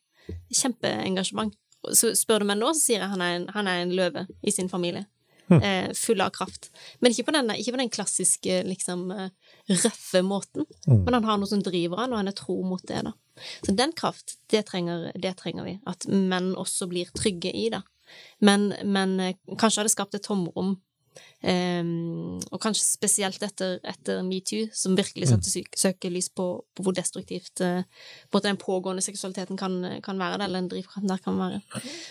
[0.51, 1.55] Kjempeengasjement.
[1.95, 4.25] Så spør du meg nå, så sier jeg han er en, han er en løve
[4.43, 5.05] i sin familie.
[5.63, 6.71] Eh, full av kraft.
[6.99, 9.29] Men ikke på den, ikke på den klassiske, liksom, eh,
[9.69, 10.65] røffe måten.
[11.05, 13.13] Men han har noe som driver han, og han er tro mot det, da.
[13.63, 15.79] Så den kraft, det trenger, det trenger vi.
[15.87, 17.81] At menn også blir trygge i, da.
[18.43, 20.75] Men, men eh, kanskje har det skapt et tomrom,
[21.37, 26.95] Um, og kanskje spesielt etter, etter metoo, som virkelig satte søk, søkelys på, på hvor
[26.97, 27.85] destruktivt uh,
[28.33, 31.61] både den pågående seksualiteten kan, kan være, eller den drivkraften der kan være.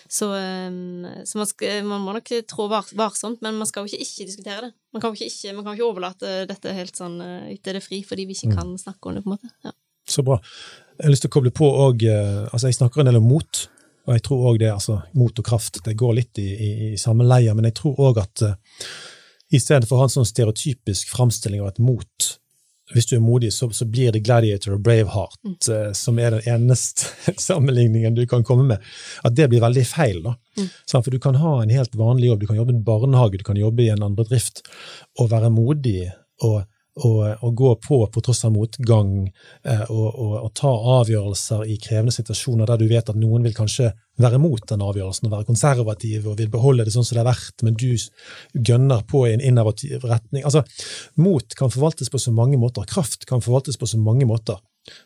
[0.07, 3.93] Så, um, så man, skal, man må nok trå var, varsomt, men man skal jo
[3.93, 4.73] ikke ikke diskutere det.
[4.95, 7.77] Man kan jo ikke, ikke, man kan ikke overlate dette helt sånn eh, ut til
[7.77, 9.51] det fri, fordi vi ikke kan snakke om det, på en måte.
[9.67, 9.75] Ja.
[10.09, 10.39] Så bra.
[10.97, 13.67] Jeg har lyst til å koble på òg altså Jeg snakker en del om mot,
[14.07, 16.97] og jeg tror òg det, altså mot og kraft, det går litt i, i, i
[17.01, 18.55] samme leie, men jeg tror òg at uh,
[19.53, 22.29] i stedet for å ha en sånn stereotypisk framstilling av et mot,
[22.95, 25.55] hvis du er modig, så, så blir det Gladiator og Braveheart Mm.
[25.75, 27.07] eh, som er den eneste
[27.49, 28.85] sammenligningen du kan komme med.
[29.27, 30.21] At det blir veldig feil.
[30.23, 30.37] da.
[30.59, 30.69] Mm.
[30.87, 31.05] Sant?
[31.05, 33.45] For du kan ha en helt vanlig jobb, du kan jobbe i en barnehage, du
[33.47, 34.63] kan jobbe i en annen bedrift,
[35.19, 36.13] og være modig
[36.47, 36.63] og,
[36.97, 39.27] og gå på på tross av motgang,
[39.69, 43.91] eh, og, og ta avgjørelser i krevende situasjoner der du vet at noen vil kanskje
[44.23, 47.29] være mot den avgjørelsen og være konservativ og vil beholde det sånn som det er
[47.29, 47.91] verdt, men du
[48.55, 50.47] gønner på i en innovativ retning.
[50.49, 50.65] Altså,
[51.21, 54.57] Mot kan forvaltes på så mange måter, kraft kan forvaltes på så mange måter,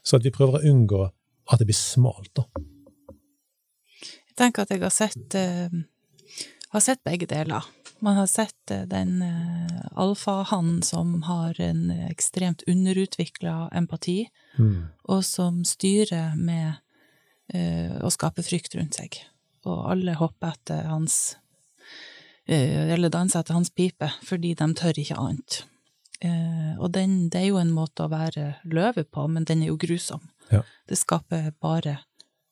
[0.07, 1.03] så at vi prøver å unngå
[1.51, 2.31] at det blir smalt.
[2.39, 2.47] da.
[4.31, 7.67] Jeg tenker at jeg har sett, uh, har sett begge deler.
[8.01, 14.29] Man har sett eh, den eh, alfahannen som har en ekstremt underutvikla empati,
[15.09, 16.75] og som styrer med
[17.55, 19.21] uh, å skape frykt rundt seg.
[19.69, 21.37] Og alle hopper etter hans
[22.49, 25.63] uh, Eller danser etter hans pipe, fordi de tør ikke annet.
[26.21, 29.73] Uh, og den, det er jo en måte å være løve på, men den er
[29.73, 30.27] jo grusom.
[30.51, 30.63] Ja.
[30.89, 32.01] Det skaper bare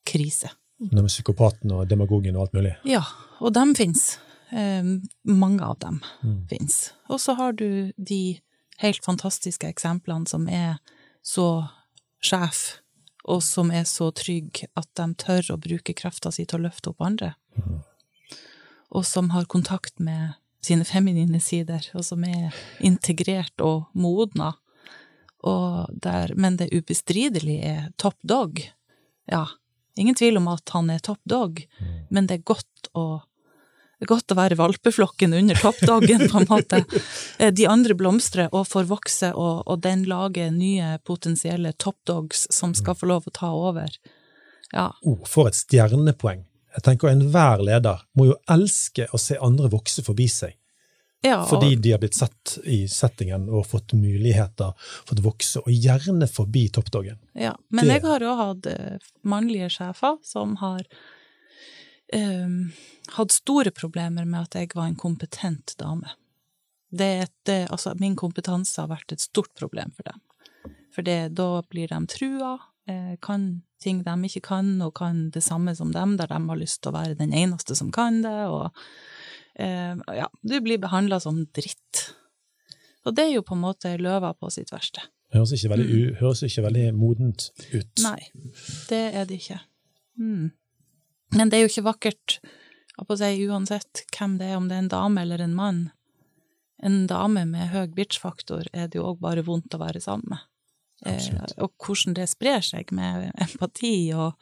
[0.09, 0.55] krise.
[0.79, 2.77] Med psykopaten og demagogen og alt mulig.
[2.87, 3.03] Ja,
[3.43, 4.17] og dem fins.
[4.51, 4.83] Eh,
[5.25, 6.47] mange av dem Mm.
[6.49, 6.93] fins.
[7.09, 8.41] Og så har du de
[8.79, 10.79] helt fantastiske eksemplene som er
[11.23, 11.69] så
[12.23, 12.81] sjef,
[13.25, 16.89] og som er så trygg at de tør å bruke krafta si til å løfte
[16.91, 17.35] opp andre.
[17.59, 17.83] Mm.
[18.91, 24.55] Og som har kontakt med sine feminine sider, og som er integrert og modna.
[25.45, 28.63] Og der, men det ubestridelig er top dog.
[29.31, 29.47] Ja,
[29.97, 31.61] ingen tvil om at han er top dog,
[32.11, 33.23] men det er godt å
[33.99, 36.85] det er godt å være valpeflokken under toppdagen, på en måte.
[37.39, 42.75] Eh, De andre blomstrer og får vokse, og, og den lager nye potensielle toppdogs som
[42.79, 43.91] skal få lov å ta over.
[44.73, 46.45] Ja, Oh, for et stjernepoeng.
[46.77, 50.55] Jeg tenker Enhver leder må jo elske å se andre vokse forbi seg,
[51.25, 54.77] ja og, fordi de har blitt sett i settingen og fått muligheter,
[55.09, 57.17] fått vokse, og gjerne forbi toppdagen.
[57.35, 57.57] ja.
[57.73, 60.85] Men det- jeg har òg hatt eh, mannlige sjefer som har
[62.13, 62.49] eh,
[63.17, 66.15] hadde store problemer med at jeg var en kompetent dame.
[66.89, 70.21] Det, det, altså, min kompetanse har vært et stort problem for dem.
[70.95, 72.57] For det, da blir de trua,
[72.89, 73.51] eh, kan
[73.83, 76.93] ting de ikke kan, og kan det samme som dem, der de har lyst til
[76.93, 78.73] å være den eneste som kan det, og
[79.61, 82.09] eh, ja, du blir behandla som dritt.
[83.07, 85.05] Og det er jo på en måte løva på sitt verste.
[85.35, 86.15] Høres ikke veldig, mm.
[86.23, 87.93] høres ikke veldig modent ut.
[88.01, 88.21] Nei,
[88.89, 89.61] det er det ikke.
[90.19, 90.49] Mm.
[91.35, 92.39] Men det er jo ikke vakkert,
[92.99, 95.81] på å si, uansett hvem det er, om det er en dame eller en mann.
[96.83, 100.45] En dame med høy bitch-faktor er det jo òg bare vondt å være sammen med.
[101.07, 101.29] Eh,
[101.63, 104.35] og hvordan det sprer seg med empati, og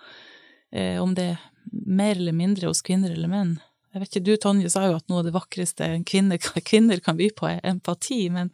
[0.72, 3.57] eh, om det er mer eller mindre hos kvinner eller menn.
[3.92, 7.18] Jeg vet ikke, Du, Tonje, sa jo at noe av det vakreste kvinner, kvinner kan
[7.18, 8.53] by på, er empati, men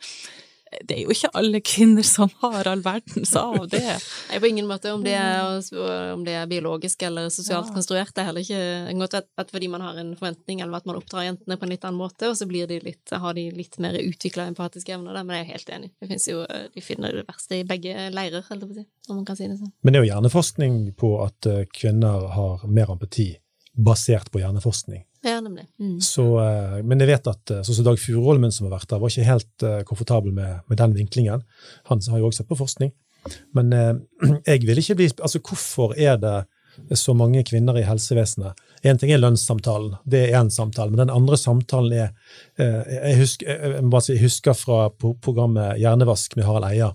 [0.80, 3.82] det er jo ikke alle kvinner som har all verdens av det.
[4.30, 4.92] Nei, på ingen måte.
[4.96, 5.60] Om det er,
[6.14, 7.74] om det er biologisk eller sosialt Ja.
[7.76, 10.86] konstruert, det er heller ikke godt være at fordi man har en forventning, eller at
[10.88, 13.50] man oppdrar jentene på en litt annen måte, og så blir de litt, har de
[13.52, 15.90] litt mer utvikla empatiske evner, men jeg er helt enig.
[16.00, 18.86] Det finnes jo, De finner det verste i begge leirer, holdt jeg på å si,
[19.10, 19.72] om man kan si det sånn.
[19.82, 23.36] Men det er jo hjerneforskning på at eh, kvinner har mer empati,
[23.72, 25.02] basert på hjerneforskning.
[25.22, 25.66] Ja, nemlig.
[25.80, 26.00] Mm.
[26.00, 29.00] Så, eh, men jeg vet at eh, sånn som Dag Furuholmen som har vært der,
[29.02, 31.44] var ikke helt eh, komfortabel med, med den vinklingen.
[31.90, 32.90] Han har jo også sett på forskning.
[33.54, 33.70] Men
[34.50, 38.58] jeg vil ikke bli Altså, hvorfor er det så mange kvinner i helsevesenet?
[38.82, 42.08] Én ting er lønnssamtalen, det er én samtale, men den andre samtalen er
[42.58, 46.88] jeg, husker, jeg, si, jeg husker fra programmet Hjernevask med Harald Eia.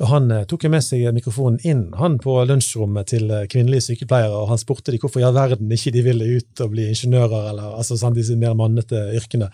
[0.00, 4.32] Og Han eh, tok med seg mikrofonen inn han på lunsjrommet til eh, kvinnelige sykepleiere,
[4.32, 7.50] og han spurte de hvorfor i all verden ikke de ville ut og bli ingeniører,
[7.52, 9.50] eller altså sånn, disse mer mannete yrkene.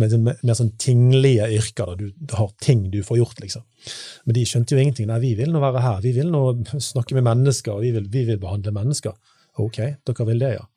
[0.00, 3.64] Med, med, mer sånn tinglige yrker, da du har ting du får gjort, liksom.
[4.26, 5.08] Men de skjønte jo ingenting.
[5.10, 6.44] Nei, vi vil nå være her, vi vil nå
[6.92, 9.16] snakke med mennesker, og vi vil, vi vil behandle mennesker.
[9.62, 10.68] Ok, dere vil det, ja.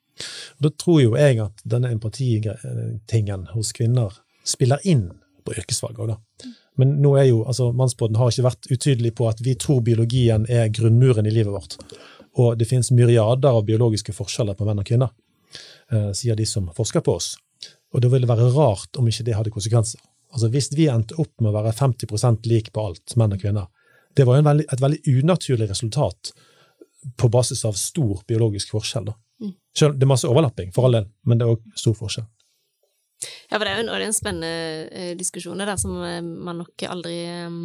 [0.56, 4.16] Og Da tror jo jeg at denne empatitingen hos kvinner
[4.48, 5.10] spiller inn
[5.46, 6.22] på yrkesfag òg, da.
[6.82, 10.48] Men nå er jo, altså Mannsbåten har ikke vært utydelig på at vi tror biologien
[10.52, 11.78] er grunnmuren i livet vårt.
[12.42, 15.14] Og det finnes myriader av biologiske forskjeller på menn og kvinner,
[15.92, 17.36] eh, sier de som forsker på oss.
[17.94, 20.02] Og det ville være rart om ikke det hadde konsekvenser.
[20.34, 23.68] Altså Hvis vi endte opp med å være 50% lik på alt, menn og kvinner,
[24.16, 26.34] det var jo en veldig, et veldig unaturlig resultat
[27.16, 29.06] på basis av stor biologisk forskjell.
[29.06, 29.16] da.
[29.42, 29.54] Mm.
[29.78, 32.28] Selv, det er masse overlapping, for all del, men det er òg stor forskjell.
[33.50, 37.16] Ja, for det er jo en spennende eh, diskusjon der som eh, man nok aldri
[37.30, 37.60] eh,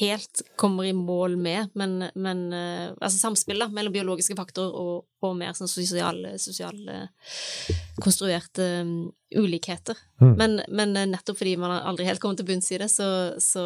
[0.00, 5.32] helt kommer i mål med, men, men altså samspill da, mellom biologiske faktorer og, og
[5.38, 7.06] mer sånn sosiale, sosiale
[7.96, 8.92] konstruerte um,
[9.32, 9.96] ulikheter.
[10.20, 10.34] Mm.
[10.36, 13.08] Men, men nettopp fordi man aldri helt kommer til bunns i det, så,
[13.40, 13.64] så,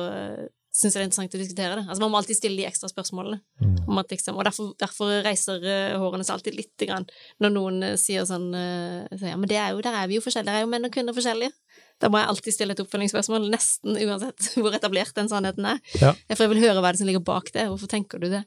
[0.76, 1.84] syns jeg det er interessant å diskutere det.
[1.86, 3.40] Altså, man må alltid stille de ekstra spørsmålene.
[3.86, 7.06] Om at, liksom, og derfor, derfor reiser eh, hårene seg alltid lite grann
[7.42, 10.24] når noen eh, sier sånn så, Ja, men det er jo, der er vi jo
[10.24, 10.50] forskjellige.
[10.50, 11.54] Der er jo menn og kvinner forskjellige.
[12.02, 15.80] Da må jeg alltid stille et oppfølgingsspørsmål, nesten uansett hvor etablert den sannheten er.
[15.96, 16.12] Ja.
[16.34, 17.64] For jeg vil høre hva det som ligger bak det.
[17.70, 18.42] Hvorfor tenker du det?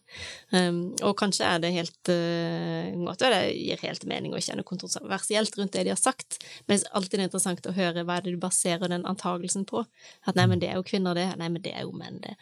[0.54, 4.70] Um, og kanskje er det helt uh, det gir helt mening og ikke er noe
[4.70, 8.28] kontroversielt rundt det de har sagt, men det er alltid interessant å høre hva er
[8.28, 9.84] det du baserer den antagelsen på.
[10.30, 11.28] At nei, men det er jo kvinner, det.
[11.42, 12.38] Nei, men det er jo menn, det.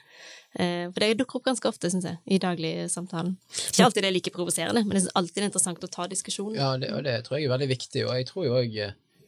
[0.59, 3.37] Uh, for det dukker opp ganske ofte, syns jeg, i dagligsamtalen.
[3.71, 6.59] Ikke alltid det er like provoserende, men det er alltid interessant å ta diskusjonen.
[6.59, 8.81] Ja, det, og det tror jeg er veldig viktig, og jeg tror jo òg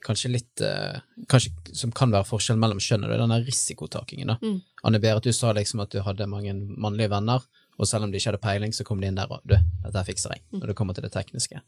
[0.05, 4.31] kanskje litt eh, Kanskje som kan være forskjellen mellom kjønn, og det er denne risikotakingen,
[4.31, 4.37] da.
[4.41, 4.61] Mm.
[4.87, 7.43] Anne Berit, du sa liksom at du hadde mange mannlige venner,
[7.79, 10.05] og selv om de ikke hadde peiling, så kom de inn der og du, dette
[10.07, 11.61] fikser jeg, når det kommer til det tekniske.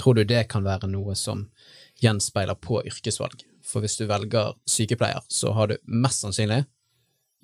[0.00, 1.46] Tror du det kan være noe som
[2.02, 3.44] gjenspeiler på yrkesvalg?
[3.64, 6.64] For hvis du velger sykepleier, så har du mest sannsynlig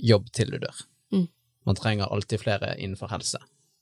[0.00, 0.84] jobb til du dør.
[1.14, 1.28] Mm.
[1.68, 3.40] Man trenger alltid flere innenfor helse.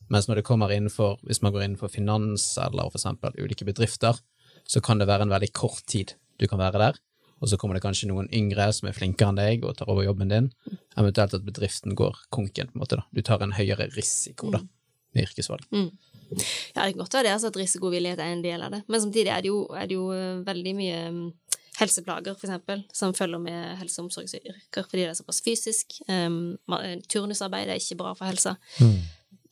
[0.09, 4.17] Mens når det kommer innenfor, hvis man går innenfor finans eller for eksempel ulike bedrifter,
[4.69, 6.99] så kan det være en veldig kort tid du kan være der,
[7.39, 10.03] og så kommer det kanskje noen yngre som er flinkere enn deg og tar over
[10.03, 10.49] jobben din,
[10.99, 13.07] eventuelt at bedriften går konken, på en måte, da.
[13.15, 14.63] Du tar en høyere risiko, da,
[15.15, 15.67] med yrkesvalg.
[15.71, 15.91] Mm.
[16.29, 18.83] Ja, det kan godt være det, altså at risikovillighet er en del av det.
[18.87, 21.23] Men samtidig er det jo, er det jo eh, veldig mye mm,
[21.79, 26.01] helseplager, for eksempel, som følger med helse- og omsorgsyrker fordi det er såpass fysisk.
[26.11, 26.57] Um,
[27.09, 28.57] turnusarbeid er ikke bra for helsa.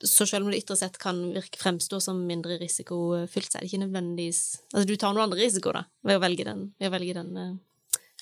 [0.03, 3.71] Så selv om det ytre sett kan virke fremstå som mindre risikofylt, så er det
[3.71, 4.41] ikke nødvendigvis
[4.73, 7.31] Altså, du tar noen andre risiko, da, ved å velge den, ved å velge den
[7.39, 7.55] uh,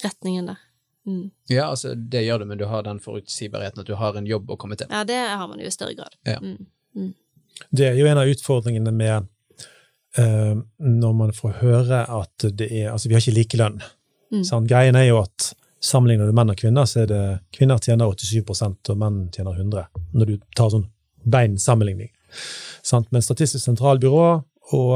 [0.03, 0.61] retningen der.
[1.05, 1.25] Mm.
[1.51, 4.55] Ja, altså, det gjør du, men du har den forutsigbarheten at du har en jobb
[4.55, 4.87] å komme til.
[4.89, 6.15] Ja, det har man jo i større grad.
[6.25, 6.39] Ja.
[6.39, 7.11] Mm.
[7.69, 9.27] Det er jo en av utfordringene med
[10.19, 13.83] uh, når man får høre at det er Altså, vi har ikke likelønn.
[14.31, 14.43] Mm.
[14.47, 14.71] Sant?
[14.71, 15.51] Greien er jo at
[15.85, 19.85] sammenligner du menn og kvinner, så er det kvinner tjener 87 og menn tjener 100
[20.15, 20.87] når du tar sånn
[21.25, 22.11] bein sammenligning.
[22.85, 23.11] Sant?
[23.11, 24.25] Men Statistisk sentralbyrå
[24.75, 24.93] og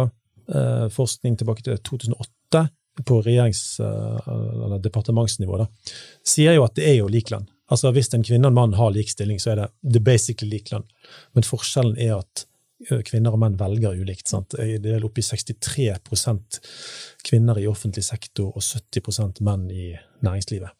[0.53, 2.65] eh, forskning tilbake til 2008
[3.05, 4.29] på regjerings- eh,
[4.65, 5.69] eller departementsnivå da,
[6.25, 7.47] sier jo at det er jo lik lønn.
[7.69, 10.57] Altså Hvis en kvinne og en mann har lik stilling, så er det, er basically
[10.57, 10.87] lik lønn.
[11.37, 12.45] Men forskjellen er at
[13.05, 14.29] kvinner og menn velger ulikt.
[14.31, 14.55] Sant?
[14.55, 16.59] Det er oppe i 63%
[17.27, 19.91] kvinner i offentlig sektor og 70% menn i
[20.25, 20.71] næringslivet.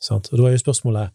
[0.00, 0.32] Sant?
[0.32, 1.14] Og Da er jo spørsmålet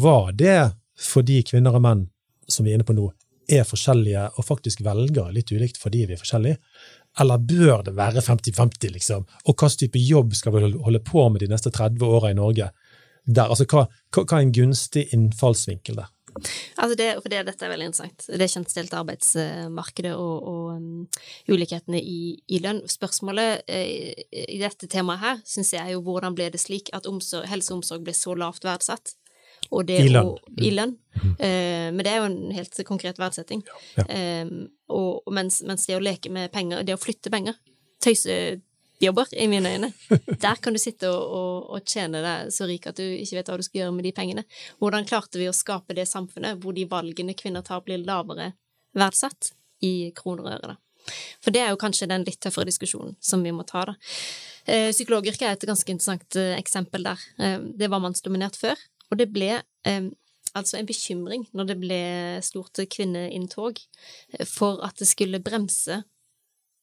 [0.00, 2.08] var det fordi kvinner og menn,
[2.52, 3.08] som vi er inne på nå,
[3.50, 6.60] er forskjellige og faktisk velger litt ulikt fordi vi er forskjellige?
[7.20, 9.26] Eller bør det være 50-50, liksom?
[9.50, 12.70] Og hva type jobb skal vi holde på med de neste 30 åra i Norge?
[13.26, 16.10] Der, altså, hva, hva, er en gunstig innfallsvinkel der?
[16.78, 18.26] Altså det, for det, dette er veldig interessant.
[18.38, 22.84] Det kjønnsdelte arbeidsmarkedet og, og um, ulikhetene i, i lønn.
[22.88, 27.10] Spørsmålet eh, i dette temaet her syns jeg er jo hvordan ble det slik at
[27.10, 29.16] omsorg, helse og omsorg ble så lavt verdsatt?
[29.70, 30.32] Og det I lønn.
[30.32, 30.96] Og, I lønn.
[31.38, 33.62] Eh, men det er jo en helt konkret verdsetting.
[33.96, 34.06] Ja.
[34.10, 34.50] Eh,
[34.90, 37.54] og, mens, mens det å leke med penger, det å flytte penger,
[38.02, 39.92] tøysejobber i mine øyne,
[40.44, 43.52] der kan du sitte og, og, og tjene deg så rik at du ikke vet
[43.52, 44.46] hva du skal gjøre med de pengene.
[44.82, 48.52] Hvordan klarte vi å skape det samfunnet hvor de valgene kvinner tar, blir lavere
[48.98, 49.52] verdsatt
[49.86, 50.74] i kroner og øre?
[50.74, 50.80] da?
[51.40, 53.94] For det er jo kanskje den litt tøffere diskusjonen som vi må ta, da.
[54.66, 57.22] Eh, Psykologyrket er et ganske interessant eh, eksempel der.
[57.40, 58.78] Eh, Det var mannsdominert før,
[59.10, 60.06] og det ble eh,
[60.56, 62.00] altså en bekymring når det ble
[62.46, 63.78] stort kvinneinntog
[64.38, 66.02] eh, for at det skulle bremse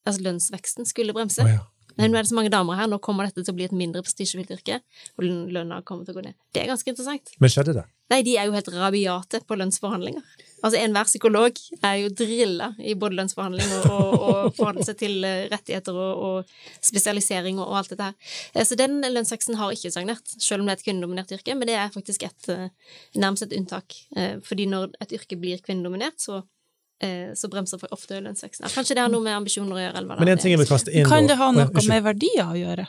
[0.07, 1.43] Altså lønnsveksten skulle bremse.
[1.43, 1.65] Oh, ja.
[1.97, 3.73] Nei, nå er det så mange damer her, nå kommer dette til å bli et
[3.75, 4.77] mindre prestisjefylt yrke,
[5.17, 6.37] og lønna kommer til å gå ned.
[6.55, 7.33] Det er ganske interessant.
[7.41, 7.83] Men skjedde det?
[8.13, 10.23] Nei, de er jo helt rabiate på lønnsforhandlinger.
[10.63, 15.23] Altså, enhver psykolog er jo drilla i både lønnsforhandling og, og, og forholde seg til
[15.27, 18.15] eh, rettigheter og, og spesialisering og, og alt dette her.
[18.55, 21.69] Eh, Så den lønnsveksten har ikke stagnert, selv om det er et kvinnedominert yrke, men
[21.69, 22.69] det er faktisk et, eh,
[23.15, 23.93] nærmest et unntak.
[24.47, 26.41] Fordi når et yrke blir kvinnedominert, så,
[27.37, 28.65] så bremser for ofte lønnsveksten.
[28.73, 30.61] Kanskje det har noe med ambisjoner å gjøre, eller hva Men det en ting jeg
[30.63, 32.87] vil kaste inn Kan det ha noe med verdier å gjøre?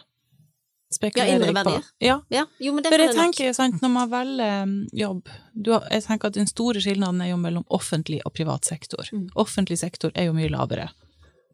[0.90, 1.62] Spekulerer Ja, indre jeg på.
[1.70, 1.88] verdier.
[2.01, 5.72] Ja, Ja, jo, men det for jeg tenker, sant, når man velger um, jobb du
[5.74, 9.05] har, Jeg tenker at den store skilnaden er jo mellom offentlig og privat sektor.
[9.12, 9.27] Mm.
[9.37, 10.88] Offentlig sektor er jo mye lavere,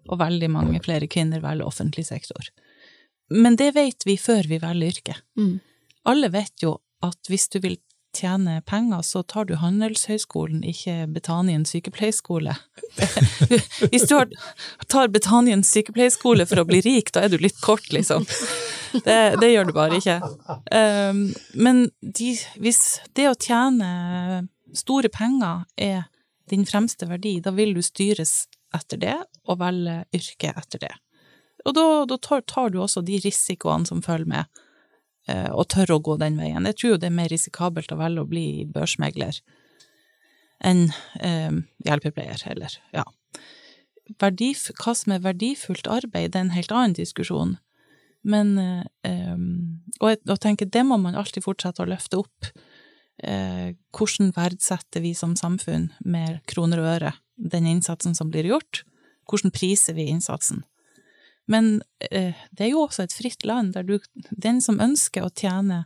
[0.08, 2.46] og veldig mange flere kvinner velger offentlig sektor.
[3.30, 5.16] Men det vet vi før vi velger yrke.
[5.40, 5.58] Mm.
[6.04, 7.78] Alle vet jo at hvis du vil
[8.14, 12.54] tjene penger, så tar du Handelshøyskolen, ikke Betanien sykepleierskole.
[13.90, 14.14] Hvis du
[14.86, 18.22] tar Betanien sykepleierskole for å bli rik, da er du litt kort, liksom.
[19.02, 20.18] Det, det gjør du bare ikke.
[20.70, 21.24] Um,
[21.58, 22.82] men de, hvis
[23.18, 26.04] det å tjene store penger er
[26.50, 29.16] din fremste verdi, da vil du styres etter det,
[29.48, 30.92] og velge yrke etter det.
[31.64, 34.62] Og da, da tar, tar du også de risikoene som følger med.
[35.28, 36.66] eh, og tør å gå den veien.
[36.68, 39.40] Jeg tror jo det er mer risikabelt å velge å bli børsmegler
[40.64, 40.86] enn
[41.20, 41.52] eh,
[41.84, 43.04] hjelpepleier, eller ja.
[44.20, 47.56] Verdif, hva som er verdifullt arbeid, det er en helt annen diskusjon.
[48.24, 49.34] Men eh,
[50.00, 52.50] og, jeg, og tenker, det må man alltid fortsette å løfte opp.
[53.22, 58.82] Eh, hvordan verdsetter vi som samfunn med kroner og øre den innsatsen som blir gjort?
[59.30, 60.64] Hvordan priser vi innsatsen?
[61.46, 63.98] Men eh, det er jo også et fritt land der du,
[64.30, 65.84] den som ønsker å tjene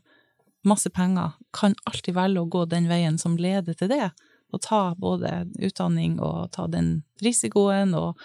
[0.66, 4.10] masse penger, kan alltid velge å gå den veien som leder til det,
[4.52, 8.18] og ta både utdanning og ta den risikoen og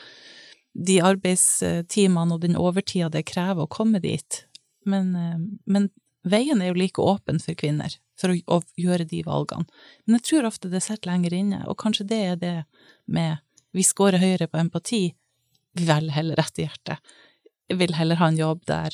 [0.74, 4.44] de arbeidstimene og den overtida det krever å komme dit.
[4.90, 5.90] Men, eh, men
[6.24, 9.66] veien er jo like åpen for kvinner for å, å, gjøre de valgene.
[10.06, 12.56] Men jeg tror ofte det sitter lenger inne, og kanskje det er det
[13.06, 13.42] med
[13.74, 15.04] vi scorer høyere på empati,
[15.74, 17.14] vi velger heller rett i hjertet.
[17.70, 18.94] Jeg vil heller ha en jobb der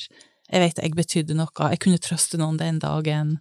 [0.50, 3.36] jeg vet jeg betydde noe, jeg kunne trøste noen den dagen.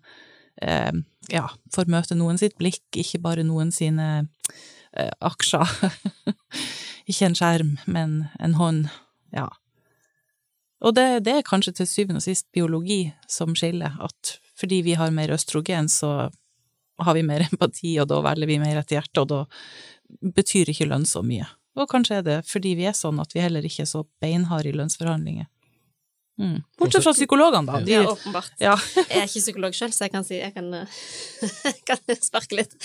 [0.61, 0.91] Eh,
[1.31, 4.09] ja, får møte noen sitt blikk, ikke bare noen sine
[4.93, 5.71] eh, aksjer.
[7.09, 8.83] ikke en skjerm, men en hånd.
[9.35, 9.47] Ja.
[10.85, 14.95] Og det, det, er kanskje til syvende og sist biologi som skiller, at fordi vi
[14.99, 16.29] har mer østrogen, så
[16.99, 20.89] har vi mer empati, og da velger vi mer etter hjertet, og da betyr ikke
[20.89, 21.47] lønn så mye.
[21.79, 24.71] Og kanskje er det fordi vi er sånn at vi heller ikke er så beinharde
[24.71, 25.47] i lønnsforhandlinger.
[26.39, 26.61] Mm.
[26.79, 27.79] Bortsett fra psykologene, da.
[27.83, 28.53] De, ja, åpenbart.
[28.63, 28.75] Ja.
[28.95, 30.69] jeg er ikke psykolog sjøl, så jeg kan, si, jeg kan,
[31.89, 32.77] kan sparke litt.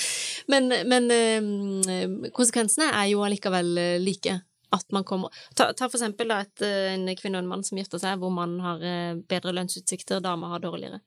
[0.50, 4.40] Men, men, ehm, konsekvensene er jo allikevel eh, like.
[4.74, 7.62] At man kommer Ta, ta for eksempel da, et, eh, en kvinne og en mann
[7.62, 11.02] som gifter seg, hvor mannen har eh, bedre lønnsutsikter, dama har dårligere.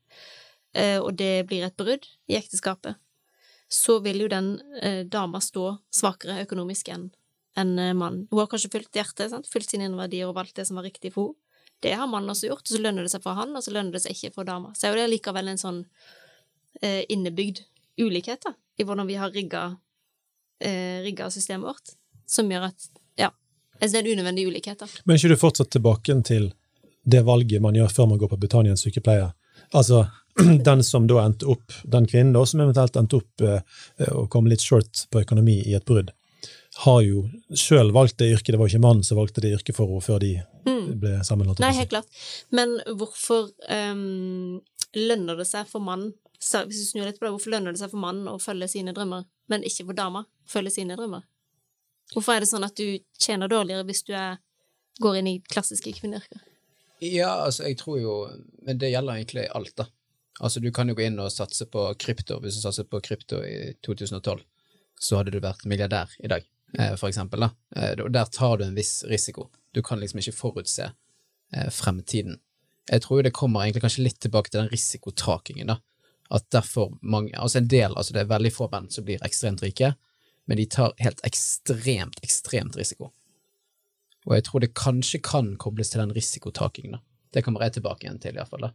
[0.78, 3.00] Og det blir et brudd i ekteskapet.
[3.72, 4.52] Så vil jo den
[5.10, 7.08] dama stå svakere økonomisk enn
[7.58, 8.20] en mann.
[8.30, 9.50] Hun har kanskje fulgt hjertet, sant?
[9.50, 11.47] fulgt sine innverdier og valgt det som var riktig for henne.
[11.84, 13.94] Det har mannen også gjort, og så lønner det seg for han, og så lønner
[13.94, 14.74] det seg ikke for dama.
[14.74, 15.82] Så er jo det likevel en sånn
[16.82, 17.62] eh, innebygd
[18.02, 19.64] ulikhet da, i hvordan vi har rigga,
[20.62, 21.94] eh, rigga systemet vårt,
[22.30, 23.32] som gjør at ja,
[23.80, 24.80] det er en unødvendig ulikhet.
[24.80, 24.90] da.
[25.06, 26.52] Men ikke du fortsatt tilbake til
[27.08, 29.32] det valget man gjør før man går på Britanniens sykepleier?
[29.78, 30.08] Altså,
[30.70, 33.62] den som da endte opp, den kvinnen da, som eventuelt endte opp eh,
[34.06, 36.12] kom komme litt short på økonomi i et brudd,
[36.84, 37.24] har jo
[37.58, 40.04] sjøl valgt det yrket, det var jo ikke mannen som valgte det yrket for henne
[40.06, 40.36] før de
[40.68, 41.00] mm.
[41.02, 41.50] ble sammen.
[41.64, 42.22] Nei, helt klart.
[42.56, 44.60] Men hvorfor um,
[44.98, 47.90] lønner det seg for mannen hvis du snur litt på det, Hvorfor lønner det seg
[47.90, 51.24] for mannen å følge sine drømmer, men ikke for dama å følge sine drømmer?
[52.14, 54.38] Hvorfor er det sånn at du tjener dårligere hvis du er,
[55.02, 56.44] går inn i klassiske kvinneyrker?
[57.04, 58.14] Ja, altså, jeg tror jo
[58.66, 59.86] Men det gjelder egentlig alt, da.
[60.40, 62.40] Altså, du kan jo gå inn og satse på krypto.
[62.42, 64.44] Hvis du satser på krypto i 2012,
[65.00, 66.46] så hadde du vært milliardær i dag.
[66.74, 67.40] Eh, for eksempel.
[67.40, 67.50] Da.
[67.76, 69.50] Eh, der tar du en viss risiko.
[69.72, 70.92] Du kan liksom ikke forutse
[71.54, 72.40] eh, fremtiden.
[72.90, 75.80] Jeg tror det kommer egentlig kanskje litt tilbake til den risikotakingen, da.
[76.30, 79.64] At derfor mange, altså en del, altså det er veldig få menn som blir ekstremt
[79.64, 79.94] rike,
[80.48, 83.12] men de tar helt ekstremt, ekstremt risiko.
[84.28, 87.04] Og jeg tror det kanskje kan kobles til den risikotakingen, da.
[87.34, 88.70] Det kommer jeg tilbake igjen til, iallfall.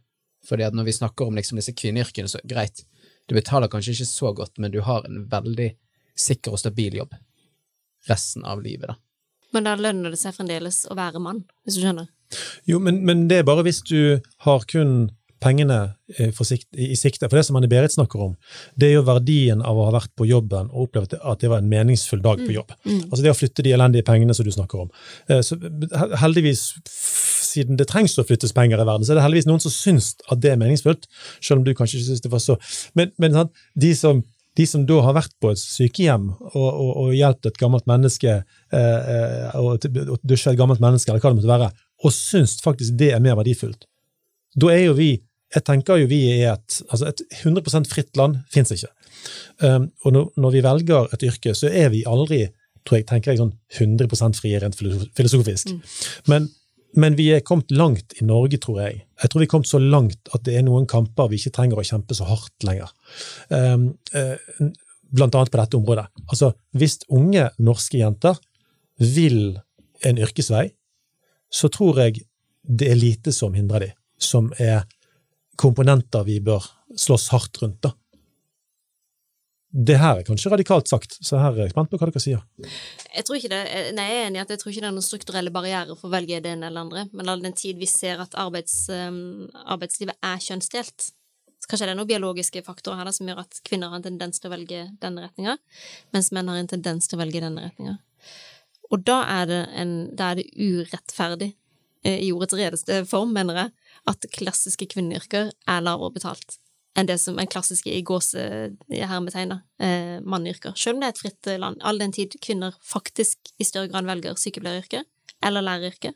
[0.45, 2.83] Fordi at når vi snakker om liksom disse kvinneyrkene, så greit,
[3.25, 5.71] du betaler kanskje ikke så godt, men du har en veldig
[6.13, 7.15] sikker og stabil jobb
[8.09, 8.99] resten av livet, da.
[9.53, 12.07] Men da lønner det seg fremdeles å være mann, hvis du skjønner?
[12.65, 15.11] Jo, men, men det er bare hvis du har kun
[15.43, 15.77] pengene
[16.17, 17.27] eh, sikt, i sikte.
[17.27, 18.35] For det som Anne Berit snakker om,
[18.79, 21.63] det er jo verdien av å ha vært på jobben og opplevd at det var
[21.63, 22.75] en meningsfull dag på mm, jobb.
[22.83, 22.91] Mm.
[22.93, 23.01] Mm.
[23.09, 24.93] Altså det å flytte de elendige pengene som du snakker om.
[25.27, 25.59] Eh, så
[26.21, 29.73] heldigvis, siden det trengs å flyttes penger i verden, så er det heldigvis noen som
[29.73, 32.57] syns at det er meningsfullt, selv om du kanskje ikke syns det var så.
[32.97, 33.43] Men, men
[33.79, 34.23] de som
[34.57, 38.39] de som da har vært på et sykehjem og, og, og hjulpet et gammelt menneske,
[38.73, 41.69] eh, eh og, og dusja et gammelt menneske, eller hva det måtte være,
[42.03, 43.87] og syns faktisk det er mer verdifullt,
[44.59, 45.13] da er jo vi
[45.53, 48.89] jeg tenker jo vi er et, altså et 100% fritt land fins ikke.
[49.61, 52.47] Um, og når, vi velger et yrke, så er vi aldri
[52.83, 55.71] tror jeg, tenker jeg, sånn 100% frie rent filosofisk.
[55.71, 55.99] Mm.
[56.31, 56.49] Men
[56.99, 59.03] men vi er kommet langt i Norge, tror jeg.
[59.21, 61.81] Jeg tror vi er kommet så langt at det er noen kamper vi ikke trenger
[61.81, 62.91] å kjempe så hardt lenger.
[63.49, 64.37] Um, uh,
[65.13, 66.05] blant annet på dette området.
[66.27, 68.37] Altså, hvis unge norske jenter
[69.01, 69.57] vil
[70.05, 70.67] en yrkesvei,
[71.53, 72.23] så tror jeg
[72.63, 74.85] det er lite som hindrer dem, som er
[75.59, 76.65] komponenter vi bør
[76.97, 77.81] slåss hardt rundt.
[77.83, 77.93] da.
[79.73, 82.43] Det her er kanskje radikalt sagt, så her er jeg spent på hva dere sier.
[83.09, 83.61] Jeg tror ikke det,
[83.97, 86.11] nei, jeg er enig i at jeg tror ikke det er noen strukturelle barrierer for
[86.11, 89.49] å velge det ene eller andre, men all den tid vi ser at arbeids, um,
[89.73, 91.07] arbeidslivet er kjønnsdelt,
[91.63, 94.05] så kanskje det er noen biologiske faktorer her da, som gjør at kvinner har en
[94.05, 95.57] tendens til å velge denne retninga,
[96.13, 97.97] mens menn har en tendens til å velge denne retninga.
[98.93, 101.53] Og da er det, en, da er det urettferdig
[102.05, 103.73] eh, i ordets redeste form, mener jeg,
[104.11, 106.59] at klassiske kvinneyrker er lavere betalt
[106.95, 110.75] enn det som er klassiske i gåsehermetegn, eh, manneyrker.
[110.77, 113.89] Selv om det er et fritt eh, land, all den tid kvinner faktisk i større
[113.89, 115.05] grad velger sykepleieryrket
[115.43, 116.15] eller læreryrket,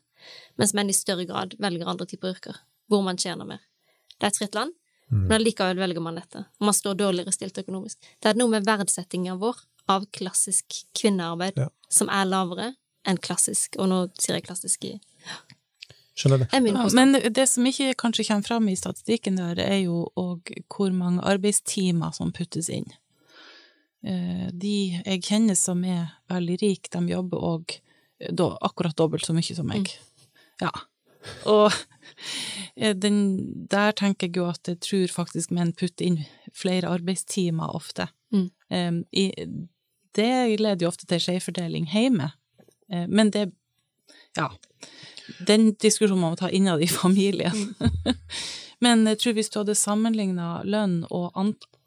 [0.57, 3.59] mens menn i større grad velger andre typer yrker, hvor man tjener mer.
[4.17, 4.73] Det er et fritt land,
[5.09, 7.97] men allikevel velger man dette, og man står dårligere stilt økonomisk.
[8.21, 9.55] Det er noe med verdsettinga vår
[9.89, 11.69] av klassisk kvinnearbeid Ja.
[11.89, 12.75] som er lavere
[13.07, 14.99] enn klassisk, og nå sier jeg klassisk i
[16.18, 16.47] Skjønner det.
[16.51, 21.22] Ja, men det som ikke kanskje kommer fram i statistikken der, er jo hvor mange
[21.22, 22.89] arbeidstimer som puttes inn.
[24.01, 27.78] Eh, De jeg kjenner som er veldig rike, de jobber òg
[28.65, 29.91] akkurat dobbelt så mye som meg.
[30.61, 30.72] Ja.
[31.45, 31.70] Og
[32.76, 33.20] eh, den,
[33.70, 36.24] der tenker jeg jo at jeg tror faktisk menn putter inn
[36.57, 38.09] flere arbeidstimer ofte.
[38.34, 38.49] Mm.
[38.74, 39.28] Eh, i,
[40.18, 42.32] det leder jo ofte til skjevfordeling hjemme,
[42.88, 43.51] Eh, men det
[44.38, 44.51] Ja.
[45.47, 47.75] Den diskusjonen må vi ta innad i familien.
[48.84, 51.34] Men jeg tror hvis du hadde sammenligna lønn og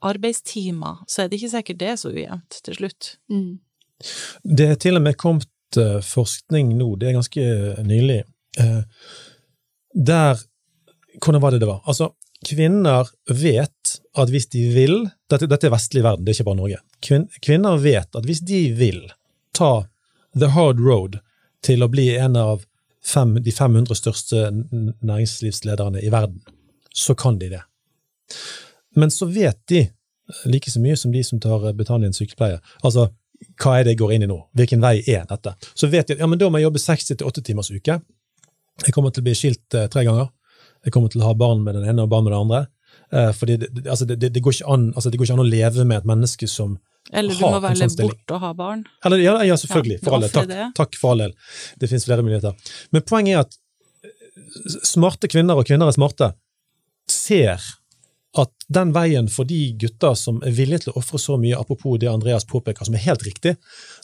[0.02, 3.14] arbeidstimer, så er det ikke sikkert det er så ujevnt til slutt.
[3.30, 3.60] Mm.
[4.42, 7.44] Det er til og med kommet eh, forskning nå, det er ganske
[7.86, 8.22] nylig,
[8.58, 8.80] eh,
[9.94, 10.46] der
[11.20, 11.80] Hvordan var det det var?
[11.90, 12.12] Altså,
[12.46, 14.94] kvinner vet at hvis de vil
[15.28, 16.78] Dette, dette er vestlig verden, det er ikke bare Norge.
[17.02, 19.02] Kvin, kvinner vet at hvis de vil
[19.52, 19.84] ta
[20.38, 21.18] the hard road
[21.66, 22.62] til å bli en av
[23.04, 24.50] fem, de 500 største
[25.00, 26.40] næringslivslederne i verden,
[26.94, 27.62] så kan de det.
[28.96, 29.86] Men så vet de
[30.44, 32.60] like så mye som de som tar Betanien sykepleie.
[32.84, 33.08] Altså,
[33.60, 34.38] hva er det jeg går inn i nå?
[34.56, 35.54] Hvilken vei er dette?
[35.74, 37.96] Så vet de at ja, men da må jeg jobbe 60-8 timers uke.
[38.84, 40.30] Jeg kommer til å bli skilt eh, tre ganger.
[40.84, 42.62] Jeg kommer til å ha barn med den ene og barn med den andre.
[43.12, 45.86] Eh, fordi det, altså, det, det, går an, altså, det går ikke an å leve
[45.86, 46.76] med et menneske som
[47.10, 48.84] Eller du må velge sånn bort å ha barn.
[49.04, 49.98] Eller, ja, ja, selvfølgelig.
[49.98, 50.36] Ja, For all del.
[50.36, 51.34] Takk, takk for all del.
[51.80, 52.70] Det finnes flere muligheter.
[52.94, 53.58] Men poenget er at
[54.06, 56.32] eh, smarte kvinner, og kvinner er smarte,
[57.10, 57.58] ser
[58.38, 61.98] at den veien for de gutter som er villige til å ofre så mye, apropos
[61.98, 63.56] det Andreas påpeker, som er helt riktig,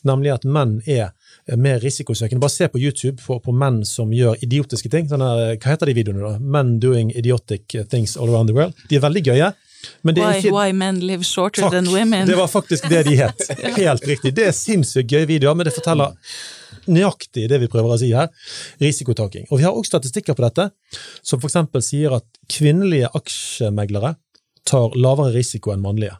[0.07, 1.13] nemlig at menn er
[1.55, 2.41] mer risikosøkende.
[2.43, 5.07] Bare se på YouTube på, på menn som gjør idiotiske ting.
[5.11, 6.41] Sånne, hva heter de videoene, da?
[6.43, 8.75] Men doing idiotic things all around the world.
[8.91, 9.53] De er veldig gøye.
[10.03, 11.77] Men det er Why, ikke why men live shorter Takk.
[11.77, 12.27] than women.
[12.27, 13.47] Det var faktisk det de het.
[13.79, 14.35] Helt riktig.
[14.35, 16.17] Det er sinnssykt gøye videoer, men det forteller
[16.91, 18.31] nøyaktig det vi prøver å si her.
[18.83, 19.47] Risikotaking.
[19.51, 20.69] Og vi har også statistikker på dette,
[21.27, 21.61] som f.eks.
[21.87, 24.17] sier at kvinnelige aksjemeglere
[24.67, 26.17] tar lavere risiko enn mannlige.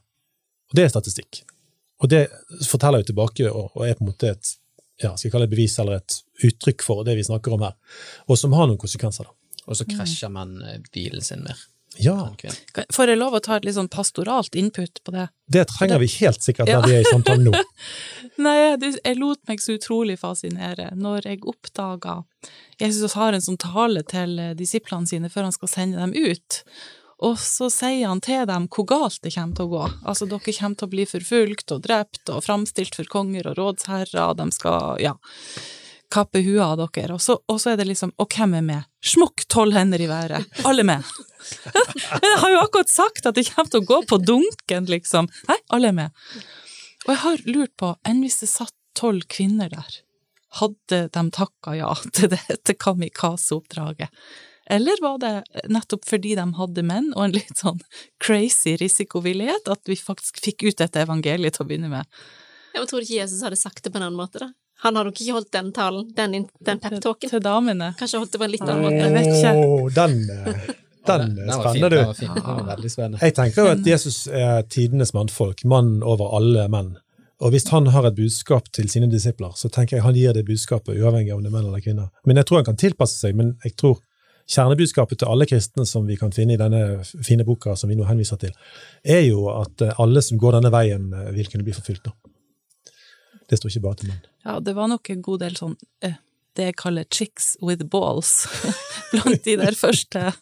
[0.71, 1.43] Og det er statistikk.
[2.03, 2.27] Og det
[2.69, 4.55] forteller jo tilbake og er på en måte et
[5.03, 7.65] ja, skal jeg kalle det et bevis eller et uttrykk for det vi snakker om
[7.67, 7.75] her,
[8.29, 9.29] og som har noen konsekvenser.
[9.29, 9.35] da.
[9.67, 11.59] Og så krasjer menn eh, bilen sin mer
[11.99, 12.29] Ja.
[12.93, 15.29] Får jeg lov å ta et litt sånn pastoralt input på det?
[15.49, 16.81] det trenger vi helt sikkert Ja.
[16.81, 17.63] når vi er i samtalen nå.
[18.45, 22.19] Nei, jeg lot meg så utrolig fascinere når jeg oppdaga
[22.81, 26.63] Jesus har en sånn tale til eh, disiplene sine før han skal sende dem ut.
[27.25, 29.85] Og så sier han til dem hvor galt det kommer til å gå.
[30.05, 34.19] Altså, dere kommer til å bli forfulgt og drept og framstilt for konger og rådsherrer,
[34.27, 35.15] og de skal, ja,
[36.13, 37.17] kappe huet av dere.
[37.17, 38.91] Og så, og så er det liksom, og hvem er med?
[39.05, 40.61] Smukk tolv hender i været.
[40.69, 41.09] Alle med.
[42.27, 45.31] Jeg har jo akkurat sagt at det kommer til å gå på dunken, liksom.
[45.49, 46.27] Nei, alle er med.
[47.07, 49.99] Og jeg har lurt på, enn hvis det satt tolv kvinner der,
[50.59, 54.11] hadde de takka ja til dette kamikaze-oppdraget?
[54.71, 55.33] Eller var det
[55.71, 57.79] nettopp fordi de hadde menn og en litt sånn
[58.23, 62.09] crazy risikovillighet at vi faktisk fikk ut dette evangeliet til å begynne med?
[62.75, 64.51] Jeg tror ikke Jesus hadde sagt det på en annen måte, da?
[64.85, 66.35] Han hadde nok ikke holdt den talen, den,
[66.67, 67.31] den pep-talken.
[67.31, 67.95] Til damene.
[67.97, 68.99] Kanskje holdt det på en litt annen måte.
[69.01, 69.53] Jeg vet ikke.
[69.97, 70.19] Den,
[71.07, 72.25] den Den er spennende, du.
[72.27, 73.23] Den var veldig spennende.
[73.23, 76.97] Jeg tenker jo at Jesus er tidenes mannfolk, mann over alle menn.
[77.41, 80.45] Og hvis han har et budskap til sine disipler, så tenker jeg han gir det
[80.49, 82.13] budskapet uavhengig av om det er menn eller kvinner.
[82.29, 83.99] Men jeg tror han kan tilpasse seg, men jeg tror
[84.47, 88.07] kjernebudskapet til alle kristne som vi kan finne i denne fine boka som vi nå
[88.07, 88.55] henviser til,
[89.03, 92.07] er jo at eh, alle som går denne veien, eh, vil kunne bli forfulgt.
[92.07, 92.95] nå.
[93.47, 94.23] Det står ikke bare til menn.
[94.47, 95.77] Ja, det var nok en god del sånn
[96.07, 96.19] eh,
[96.57, 98.47] det jeg kaller chicks with balls
[99.13, 100.33] blant de der første.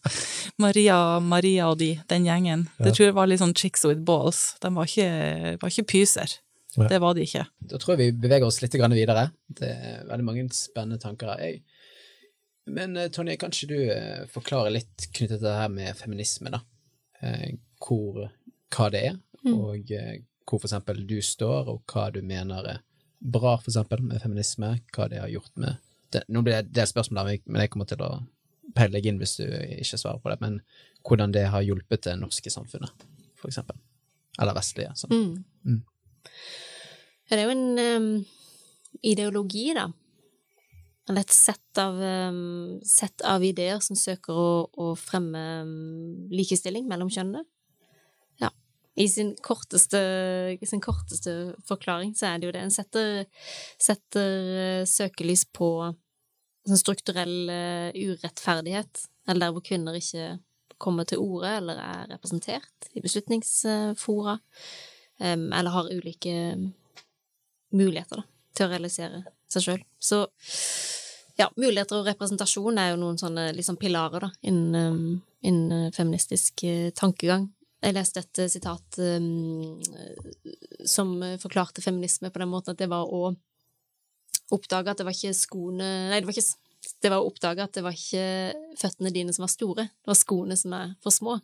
[0.62, 2.68] Maria, Maria og de, den gjengen.
[2.78, 4.52] Det tror jeg var litt sånn chicks with balls.
[4.62, 6.36] De var ikke, var ikke pyser.
[6.76, 6.88] Ja.
[6.90, 7.44] Det var de ikke.
[7.70, 9.28] Da tror jeg vi beveger oss litt videre.
[9.46, 11.34] Det er veldig mange spennende tanker.
[11.42, 11.62] Jeg.
[12.66, 16.52] Men eh, Tonje, kan ikke du eh, forklare litt knyttet til det her med feminisme,
[16.54, 16.62] da?
[17.20, 18.24] Eh, Hvor,
[18.74, 19.18] hva det er,
[19.52, 22.82] og eh, hvor for eksempel du står, og hva du mener er
[23.24, 25.80] bra for eksempel med feminisme, hva det har gjort med
[26.12, 26.24] det.
[26.28, 28.10] Nå blir det et spørsmål men jeg kommer til å
[28.74, 30.60] peile deg inn hvis du ikke svarer på det, men
[31.04, 33.06] hvordan det har hjulpet det norske samfunnet,
[33.38, 33.76] for eksempel.
[34.40, 34.94] Eller vestlige.
[34.98, 35.12] Sånn.
[35.12, 35.44] Mm.
[35.64, 35.82] Mm.
[37.30, 38.08] Det er jo en um,
[39.04, 39.86] ideologi, da,
[41.08, 46.86] eller et sett av, um, sett av ideer som søker å, å fremme um, likestilling
[46.88, 47.44] mellom kjønnene.
[48.40, 48.48] Ja.
[48.96, 50.00] I sin korteste,
[50.64, 51.34] sin korteste
[51.68, 52.64] forklaring så er det jo det.
[52.64, 53.26] En setter,
[53.76, 55.70] setter uh, søkelys på
[56.64, 60.38] sånn strukturell uh, urettferdighet, eller der hvor kvinner ikke
[60.80, 64.38] kommer til orde eller er representert i beslutningsfora,
[65.20, 66.34] um, eller har ulike
[67.74, 69.84] muligheter da, til å realisere seg sjøl.
[70.00, 70.24] Så
[71.38, 76.64] ja, muligheter og representasjon er jo noen sånne liksom pilarer da, innen, um, innen feministisk
[76.68, 77.48] uh, tankegang.
[77.84, 79.80] Jeg leste et uh, sitat um,
[80.88, 83.32] som forklarte feminisme på den måten at det var å
[84.54, 86.62] oppdage at det var ikke skoene Nei, det var ikke
[87.00, 88.24] det var å oppdage at det var ikke
[88.76, 91.38] føttene dine som var store, det var skoene som er for små.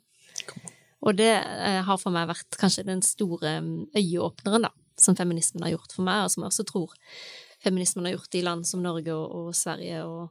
[1.01, 5.65] Og det uh, har for meg vært kanskje den store um, øyeåpneren, da, som feminismen
[5.65, 6.95] har gjort for meg, og som jeg også tror
[7.63, 10.31] feminismen har gjort i land som Norge og, og Sverige og,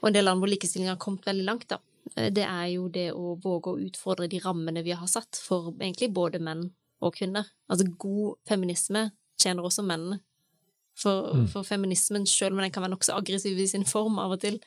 [0.00, 1.80] og, en del land hvor likestillingen har kommet veldig langt, da.
[2.16, 5.72] Eh, det er jo det å våge å utfordre de rammene vi har satt for
[5.78, 6.68] egentlig både menn
[7.02, 7.48] og kvinner.
[7.70, 9.08] Altså god feminisme
[9.42, 10.22] tjener også mennene.
[10.92, 11.46] For, mm.
[11.48, 14.58] for feminismen, selv om den kan være nokså aggressiv i sin form av og til,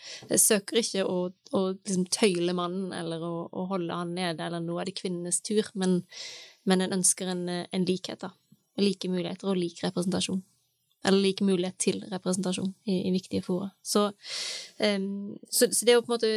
[0.42, 4.80] søker ikke å, å liksom tøyle mannen eller å, å, holde han nede, eller nå
[4.82, 6.00] er det kvinnenes tur, men,
[6.66, 8.34] men en ønsker en, en likhet, da.
[8.82, 10.42] Like muligheter og lik representasjon
[11.06, 13.70] eller lik mulighet til representasjon i, i viktige fora.
[13.86, 14.08] Så,
[14.80, 16.32] um, så, så, det å på en måte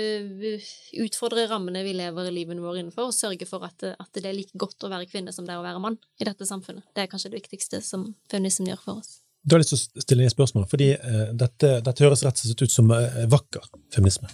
[1.05, 4.59] utfordre rammene vi lever livene våre innenfor, og sørge for at, at, det er like
[4.59, 7.11] godt å være kvinne som det er å være mann i dette samfunnet, det er
[7.11, 9.19] kanskje det viktigste som feminismen gjør for oss.
[9.49, 12.51] Du har lyst til å stille inn spørsmål, fordi uh, dette, dette, høres rett og
[12.51, 13.65] slett ut som uh, vakker
[13.95, 14.29] feminisme.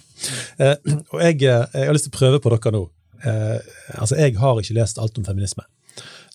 [0.59, 0.75] Uh,
[1.13, 2.85] og jeg, jeg, har lyst til å prøve på dere nå.
[3.25, 5.63] altså, jeg har ikke lest alt om feminisme.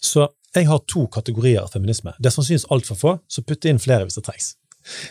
[0.00, 0.24] Så
[0.54, 2.14] jeg har to kategorier av feminisme.
[2.18, 4.54] Det som synes altfor få, så putte inn flere hvis det trengs.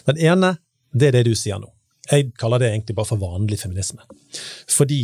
[0.07, 0.55] Den ene,
[0.91, 1.71] det er det du sier nå.
[2.09, 4.01] Jeg kaller det egentlig bare for vanlig feminisme.
[4.69, 5.01] Fordi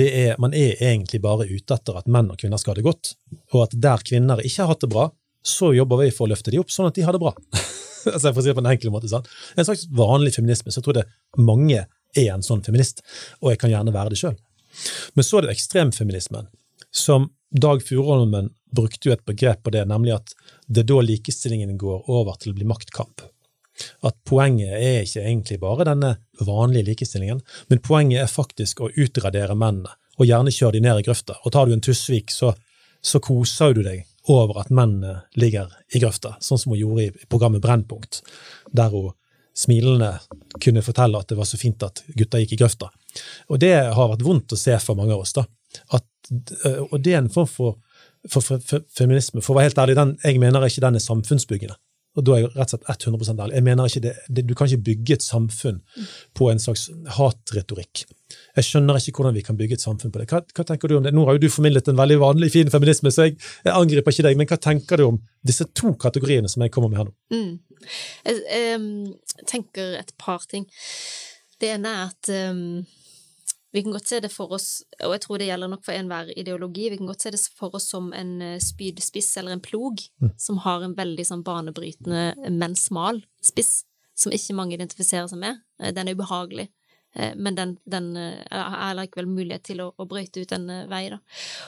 [0.00, 3.12] er, man er egentlig bare ute etter at menn og kvinner skal ha det godt,
[3.52, 5.10] og at der kvinner ikke har hatt det bra,
[5.46, 7.34] så jobber vi for å løfte de opp sånn at de har det bra.
[8.14, 9.28] altså for å si det på En enkel måte, sånn.
[9.54, 10.72] En slags vanlig feminisme.
[10.72, 11.06] Så jeg tror det
[11.38, 11.84] mange
[12.16, 13.04] er en sånn feminist,
[13.42, 14.38] og jeg kan gjerne være det sjøl.
[15.14, 16.48] Men så er det ekstremfeminismen,
[16.92, 20.34] som Dag Furuholmen brukte jo et begrep på det, nemlig at
[20.66, 23.22] det er da likestillingen går over til å bli maktkamp.
[24.08, 29.56] At poenget er ikke egentlig bare denne vanlige likestillingen, men poenget er faktisk å utradere
[29.58, 31.36] mennene, og gjerne kjøre de ned i grøfta.
[31.44, 32.54] Og tar du en Tusvik, så,
[33.04, 37.28] så koser du deg over at mennene ligger i grøfta, sånn som hun gjorde i
[37.30, 38.22] programmet Brennpunkt,
[38.72, 39.12] der hun
[39.56, 40.16] smilende
[40.60, 42.90] kunne fortelle at det var så fint at gutta gikk i grøfta.
[43.48, 45.32] Og det har vært vondt å se for mange av oss.
[45.36, 45.46] da.
[45.94, 46.06] At,
[46.90, 47.76] og det er en form for
[48.30, 49.42] for, for, for, feminisme.
[49.44, 51.78] For å være helt ærlig, den, jeg mener ikke den er samfunnsbyggende.
[52.16, 53.54] Og da er jeg rett og slett 100 ærlig.
[53.58, 55.82] Jeg mener ikke det, det, Du kan ikke bygge et samfunn
[56.36, 56.86] på en slags
[57.18, 58.06] hatretorikk.
[58.56, 60.30] Jeg skjønner ikke hvordan vi kan bygge et samfunn på det.
[60.32, 61.12] Hva, hva, tenker du om det?
[61.14, 64.26] Nå har jo du formidlet en veldig vanlig, fin feminisme, så jeg, jeg, angriper ikke
[64.30, 67.16] deg, men hva tenker du om disse to kategoriene som jeg kommer med her nå?
[67.36, 67.86] Mm.
[68.24, 70.64] Jeg, jeg, tenker et par ting.
[71.60, 72.86] Det ene er at um
[73.76, 74.68] vi kan godt se det for oss,
[75.04, 77.74] og jeg tror det gjelder nok for enhver ideologi, vi kan godt se det for
[77.76, 80.30] oss som en eh, spydspiss eller en plog mm.
[80.40, 83.82] som har en veldig sånn banebrytende, men smal spiss,
[84.16, 85.60] som ikke mange identifiserer seg med.
[85.82, 86.70] Eh, den er ubehagelig,
[87.20, 91.20] eh, men den, den er likevel mulighet til å, å brøyte ut en vei, da.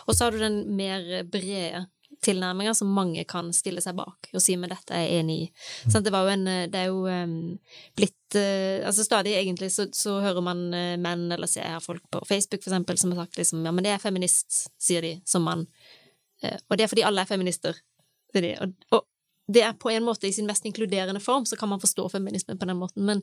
[0.07, 1.85] Og så har du den mer brede
[2.25, 5.49] tilnærminger som mange kan stille seg bak og si men dette er jeg enig i.
[5.87, 7.59] Sånn, det, en, det, er jo um,
[7.99, 12.23] blitt uh, Altså stadig egentlig så, så hører man uh, menn, eller ser folk på
[12.29, 15.47] Facebook for eksempel, som har sagt liksom ja, men det er feminist, sier de som
[15.47, 15.67] mann.
[16.45, 17.79] Uh, og det er fordi alle er feminister,
[18.33, 18.57] sier de.
[18.65, 19.07] Og, og,
[19.49, 22.59] det er på en måte i sin mest inkluderende form, så kan man forstå feminismen
[22.61, 23.23] på den måten, men,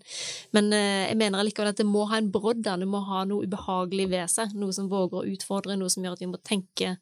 [0.57, 3.45] men jeg mener allikevel at det må ha en brodd der, det må ha noe
[3.45, 6.95] ubehagelig ved seg, noe som våger å utfordre, noe som gjør at vi må tenke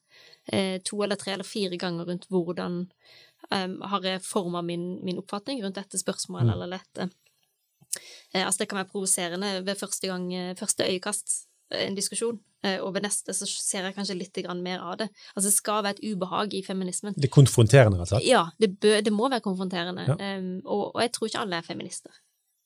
[0.51, 2.81] eh, to eller tre eller fire ganger rundt hvordan
[3.51, 6.53] um, har jeg forma min, min, oppfatning rundt dette spørsmålet mm.
[6.55, 7.09] eller dette.
[8.33, 12.39] Eh, altså, det kan være provoserende ved første gang, eh, første øyekast, eh, en diskusjon,
[12.63, 15.09] og ved neste så ser jeg kanskje litt mer av det.
[15.35, 17.13] Altså, det skal være et ubehag i feminismen.
[17.13, 18.27] Det er konfronterende, rett og slett?
[18.27, 20.05] Ja, det, bør, det må være konfronterende.
[20.07, 20.37] Ja.
[20.37, 22.11] Um, og, og jeg tror ikke alle er feminister.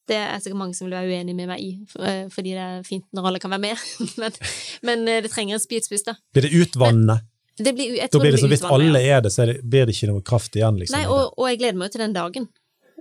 [0.08, 1.72] Det er sikkert mange som vil være uenig med meg i,
[2.30, 3.82] fordi det er fint når alle kan være med.
[4.22, 4.38] men,
[4.84, 6.14] men, det trenger en spydspiss, da.
[6.32, 7.26] Blir det utvannet?
[7.58, 9.88] Det blir, jeg da blir det så Hvis alle er det, så er det, blir
[9.90, 10.80] det ikke noe kraft igjen.
[10.82, 12.50] Liksom, Nei, og, og, jeg gleder meg jo til den dagen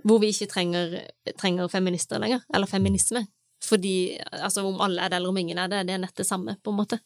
[0.07, 0.93] hvor vi ikke trenger,
[1.41, 3.25] trenger feminister lenger, eller feminisme.
[3.65, 6.27] Fordi, altså Om alle er det, eller om ingen er det, det er nett det
[6.27, 6.99] samme, på en måte.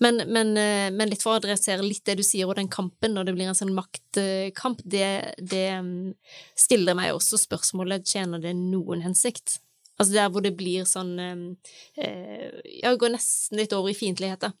[0.00, 3.12] Men, men, eh, men litt for å adressere litt det du sier, og den kampen,
[3.14, 6.16] når det blir en sånn maktkamp, det, det mm,
[6.58, 9.60] stiller meg også spørsmålet tjener det noen hensikt
[9.98, 12.48] Altså der hvor det blir sånn eh,
[12.78, 14.54] Ja, går nesten litt over i fiendtligheter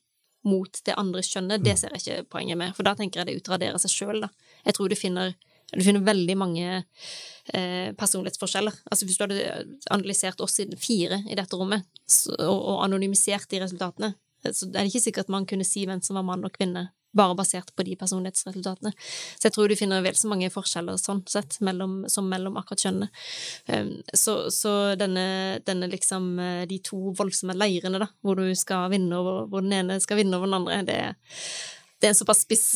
[0.46, 3.40] mot det andre kjønnet, det ser jeg ikke poenget med, for da tenker jeg det
[3.40, 4.30] utraderer seg sjøl, da.
[4.66, 5.34] Jeg tror du finner
[5.68, 6.68] du finner veldig mange
[7.52, 8.72] eh, personlighetsforskjeller.
[8.88, 13.50] Altså Hvis du hadde analysert oss i fire i dette rommet, så, og, og anonymisert
[13.52, 14.14] de resultatene,
[14.46, 16.86] så er det ikke sikkert man kunne si hvem som var mann og kvinne
[17.16, 18.92] bare basert på de personlighetsresultatene.
[19.38, 22.84] Så jeg tror du finner vel så mange forskjeller sånn sett, mellom, som mellom akkurat
[22.84, 23.08] kjønnene.
[23.66, 25.24] Um, så, så denne,
[25.66, 29.74] denne, liksom eh, De to voldsomme leirene, da, hvor du skal vinne over hvor den
[29.80, 30.98] ene skal vinne over den andre, det,
[31.98, 32.66] det er en såpass spiss,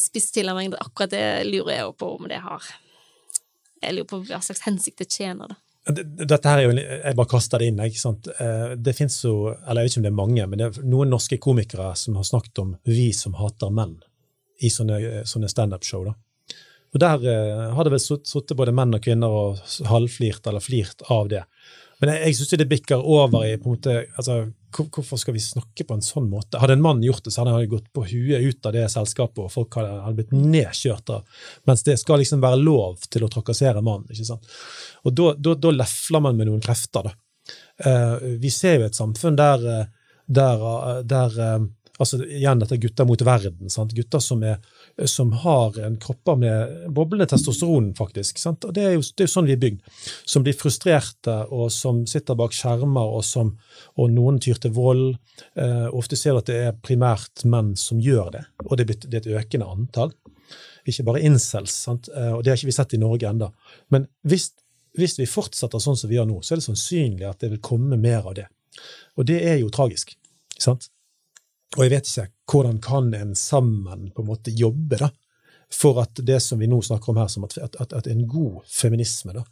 [0.00, 0.74] spiss tilnærming.
[0.80, 2.72] Akkurat det lurer jeg på om det har
[3.82, 5.60] Jeg lurer på hva slags hensikt det tjener, da.
[5.84, 7.80] Dette her er jo, Jeg bare kaster det inn.
[7.84, 8.28] ikke sant?
[8.40, 10.86] Eh, det fins jo, eller jeg vet ikke om det er mange, men det er
[10.88, 14.00] noen norske komikere som har snakket om 'vi som hater menn'
[14.62, 16.04] i sånne, sånne standup-show.
[16.04, 16.14] da.
[16.94, 21.02] Og Der eh, har det vel sittet både menn og kvinner og halvflirt eller flirt
[21.10, 21.44] av det.
[22.00, 25.42] Men jeg, jeg syns det bikker over i på en måte, altså, Hvorfor skal vi
[25.42, 26.58] snakke på en sånn måte?
[26.58, 29.42] Hadde en mann gjort det, så hadde han gått på huet ut av det selskapet,
[29.46, 31.12] og folk hadde, hadde blitt nedkjørt.
[31.14, 34.10] av, Mens det skal liksom være lov til å trakassere mannen.
[34.10, 34.56] ikke sant?
[35.06, 37.10] Og da lefler man med noen krefter.
[37.10, 37.14] da.
[37.86, 39.86] Uh, vi ser jo et samfunn der, eh,
[40.30, 41.64] der, eh, der uh,
[41.98, 43.70] altså Igjen dette gutter mot verden.
[43.70, 43.94] Sant?
[43.94, 44.58] Gutter som, er,
[45.10, 48.40] som har en kropper med boblende testosteron, faktisk.
[48.42, 48.66] Sant?
[48.66, 49.94] Og det er, jo, det er, sånn vi er bygd.
[50.26, 53.54] Som blir frustrerte, og som sitter bak skjermer, og, som,
[53.94, 55.06] og noen tyr til vold.
[55.60, 59.14] Eh, ofte ser du at det er primært menn som gjør det, og det det
[59.14, 60.12] er et økende antall.
[60.88, 62.10] Ikke bare incels, sant?
[62.12, 63.50] Eh, og det har ikke vi sett i Norge enda.
[63.94, 64.50] Men hvis,
[64.98, 67.62] hvis vi fortsetter sånn som vi gjør nå, så er det sannsynlig at det vil
[67.64, 68.48] komme mer av det.
[69.14, 70.16] Og det er jo tragisk.
[70.58, 70.90] sant?
[71.74, 75.10] Og jeg vet ikke hvordan kan en sammen på en måte jobbe da,
[75.72, 78.62] for at det som vi nå snakker om her, som at, at, at en god
[78.70, 79.42] feminisme da,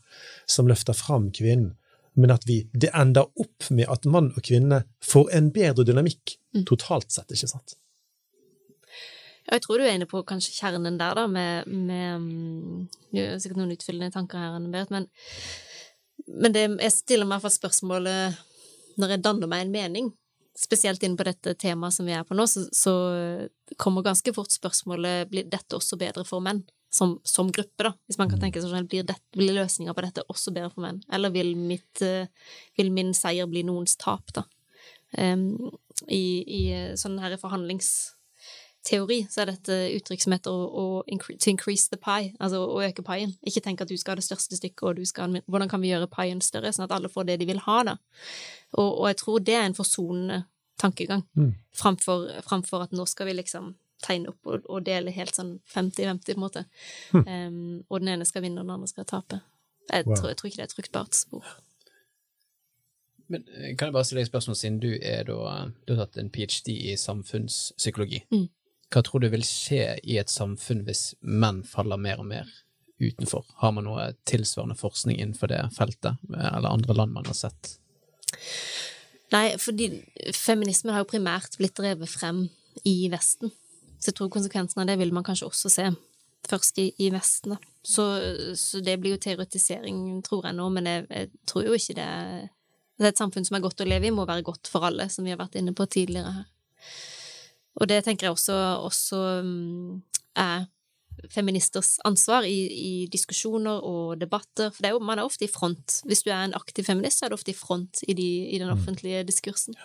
[0.46, 1.72] som løfter fram kvinnen,
[2.14, 6.36] men at vi, det ender opp med at mann og kvinne får en bedre dynamikk
[6.52, 6.66] mm.
[6.68, 7.76] totalt sett, ikke sant?
[9.46, 13.24] Ja, jeg tror du er inne på kanskje kjernen der, da, med, med um, Det
[13.24, 15.08] er sikkert noen utfyllende tanker her, Berit, men,
[16.28, 18.38] men det, jeg stiller meg for spørsmålet
[19.00, 20.12] når jeg danner meg en mening
[20.58, 22.94] spesielt inn på dette temaet som vi er på nå, så, så
[23.80, 28.18] kommer ganske fort spørsmålet blir dette også bedre for menn, som, som gruppe, da, hvis
[28.20, 28.42] man kan mm.
[28.44, 31.54] tenke seg sånn, blir, det, blir løsninga på dette også bedre for menn, eller vil,
[31.56, 32.28] mitt, uh,
[32.76, 34.44] vil min seier bli noens tap, da?
[35.16, 35.72] Um,
[36.08, 36.60] I, i
[36.96, 42.00] sånn her forhandlingsteori så er dette uttrykk som heter å, å incre, to increase the
[42.00, 43.34] pie, altså å øke paien.
[43.44, 45.92] Ikke tenk at du skal ha det største stykket, og du skal, hvordan kan vi
[45.92, 47.96] gjøre paien større, sånn at alle får det de vil ha, da.
[48.72, 50.42] Og, og jeg tror det er en forsonende
[50.80, 51.54] tankegang, mm.
[51.78, 56.24] framfor, framfor, at nå skal vi liksom tegne opp og, og dele helt sånn 50-50,
[56.26, 56.64] på en måte.
[57.12, 57.26] Mm.
[57.26, 59.42] Um, og den ene skal vinne, og den andre skal tape.
[59.90, 60.16] Jeg, wow.
[60.16, 61.52] tror, jeg tror, ikke det er et fruktbart spor.
[63.32, 65.54] Men eh, kan jeg bare stille deg et spørsmål, siden du, er da,
[65.86, 66.74] du har tatt en ph.d.
[66.74, 68.24] i samfunnspsykologi.
[68.34, 68.48] Mm.
[68.92, 72.50] Hva tror du vil skje i et samfunn hvis menn faller mer og mer
[73.02, 73.46] utenfor?
[73.62, 77.76] Har man noe tilsvarende forskning innenfor det feltet, eller andre land man har sett?
[79.32, 79.88] Nei, fordi
[80.36, 82.44] feminismen har jo primært blitt drevet frem
[82.88, 83.52] i Vesten.
[83.98, 85.86] Så jeg tror konsekvensen av det vil man kanskje også se
[86.48, 87.70] først i, i Vesten, da.
[87.82, 88.04] Så,
[88.58, 92.10] så, det blir jo teoretisering, tror jeg nå, men jeg, jeg tror jo ikke det
[92.98, 95.08] Det er et samfunn som er godt å leve i, må være godt for alle,
[95.10, 96.44] som vi har vært inne på tidligere her.
[97.80, 100.02] Og det tenker jeg også, også mm,
[100.38, 100.68] er
[101.32, 104.72] feministers ansvar i, i, diskusjoner og debatter.
[104.74, 106.00] For er jo, man er ofte i front.
[106.08, 108.60] Hvis du er en aktiv feminist, så er du ofte i front i, de, i
[108.60, 108.76] den mm.
[108.76, 109.78] offentlige diskursen.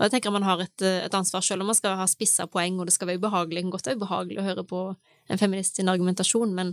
[0.00, 2.78] Og jeg tenker man har et, et ansvar selv om man skal ha spissa poeng,
[2.80, 3.58] og det skal være ubehagelig.
[3.58, 4.84] Det kan godt være ubehagelig å høre på
[5.28, 6.72] en feminist sin argumentasjon, men,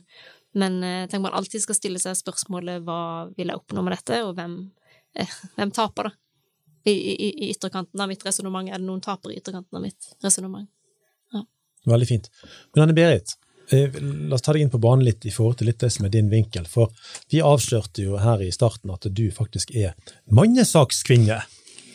[0.55, 3.01] men eh, jeg tenker man alltid skal stille seg spørsmålet hva
[3.35, 4.55] vil jeg oppnå med dette, og hvem,
[5.19, 6.15] eh, hvem taper, da?
[6.87, 8.69] I, i, i ytterkanten av mitt resonnement.
[8.71, 10.69] Er det noen tapere i ytterkanten av mitt resonnement?
[11.35, 11.41] Ja.
[11.91, 12.29] Veldig fint.
[12.79, 13.17] Men Eh,
[13.71, 16.13] la oss ta deg inn på banen litt i forhold til litt det som er
[16.13, 16.65] din vinkel.
[16.69, 16.91] For
[17.31, 19.93] vi avslørte jo her i starten at du faktisk er
[20.31, 21.41] mannesakskvinne.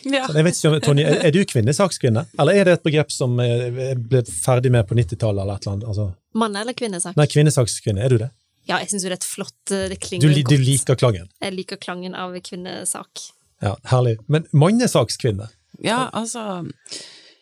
[0.03, 0.25] Ja.
[0.35, 4.73] Jeg vet ikke, Tonje, Er du kvinnesakskvinne, eller er det et begrep som ble ferdig
[4.75, 5.43] med på 90-tallet?
[5.45, 5.89] eller et eller annet?
[5.89, 7.16] Altså, Mann- eller kvinnesak?
[7.16, 8.03] Nei, kvinnesakskvinne.
[8.03, 8.31] Er du det?
[8.66, 10.51] Ja, jeg syns jo det er et flott eh, Det klinger du, godt.
[10.51, 11.29] Du liker klangen?
[11.43, 13.25] Jeg liker klangen av kvinnesak.
[13.62, 14.16] Ja, Herlig.
[14.27, 15.49] Men mannesakskvinne?
[15.83, 16.66] Ja, altså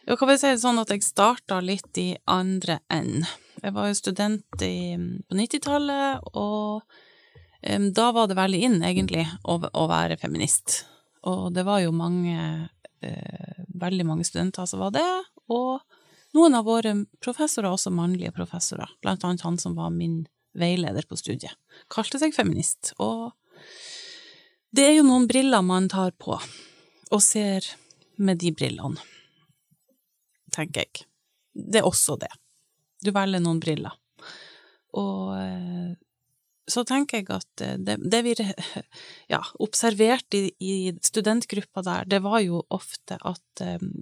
[0.07, 3.25] Jeg kan vel si det sånn at jeg starta litt i andre enden.
[3.61, 4.97] Jeg var jo student i,
[5.29, 10.85] på 90-tallet, og um, da var det veldig inn, egentlig, å, å, være feminist.
[11.29, 12.47] Og det var jo mange,
[13.05, 15.09] uh, veldig mange studenter som var det,
[15.53, 15.85] og
[16.37, 20.23] noen av våre professorer, også mannlige professorer, blant annet han som var min
[20.57, 21.53] veileder på studiet,
[21.93, 22.95] kalte seg feminist.
[22.99, 23.31] Og
[24.73, 26.39] Det er jo noen briller man tar på,
[27.11, 27.67] og ser
[28.17, 29.03] med de brillene,
[30.55, 31.09] tenker jeg.
[31.53, 32.31] Det er også det.
[33.01, 33.97] Du velger noen briller.
[34.99, 35.93] Og eh,
[36.71, 38.35] så tenker jeg at eh, det, det vi
[39.35, 40.73] ja, observerte i, i,
[41.05, 43.93] studentgruppa der, det var jo ofte at um,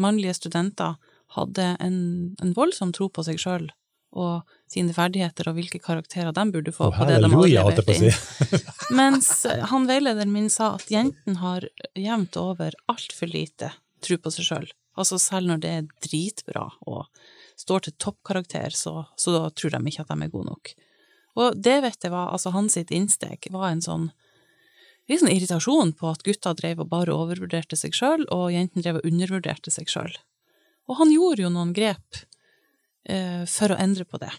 [0.00, 0.96] mannlige studenter
[1.36, 1.98] hadde en,
[2.42, 3.68] en voldsom tro på seg sjøl
[4.16, 8.62] og sine ferdigheter og hvilke karakterer de burde få på det de hadde levert inn.
[8.96, 11.66] Mens han veilederen min sa at jentene har
[11.98, 14.70] jevnt over altfor lite tro på seg sjøl.
[14.96, 17.10] Altså selv når det er dritbra og
[17.56, 20.72] står til toppkarakter, så, så da tror de ikke at de er gode nok.
[21.36, 24.06] Og det vet jeg var, altså hans innsteg var en sånn
[25.06, 29.00] litt sånn irritasjon på at gutta drev og bare overvurderte seg sjøl, og jentene drev
[29.00, 30.16] og undervurderte seg sjøl.
[30.90, 32.22] Og han gjorde jo noen grep
[33.06, 34.32] eh, for å endre på det.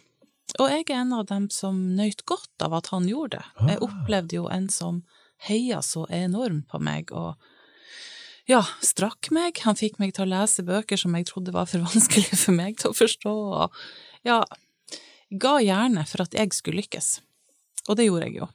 [0.57, 3.45] Og jeg er en av dem som nøyt godt av at han gjorde det.
[3.69, 3.85] Jeg ah.
[3.87, 5.01] opplevde jo en som
[5.47, 7.35] heia så enormt på meg, og
[8.47, 9.59] ja, strakk meg.
[9.67, 12.79] Han fikk meg til å lese bøker som jeg trodde var for vanskelig for meg
[12.81, 14.41] til å forstå, og ja,
[15.29, 17.17] ga gjerne for at jeg skulle lykkes.
[17.87, 18.47] Og det gjorde jeg jo.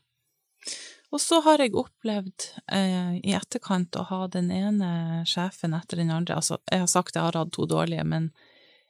[1.12, 6.12] Og så har jeg opplevd eh, i etterkant å ha den ene sjefen etter den
[6.14, 8.30] andre, altså jeg har sagt jeg har hatt to dårlige, men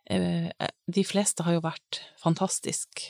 [0.07, 0.46] eh,
[0.86, 3.09] de fleste har jo vært fantastisk.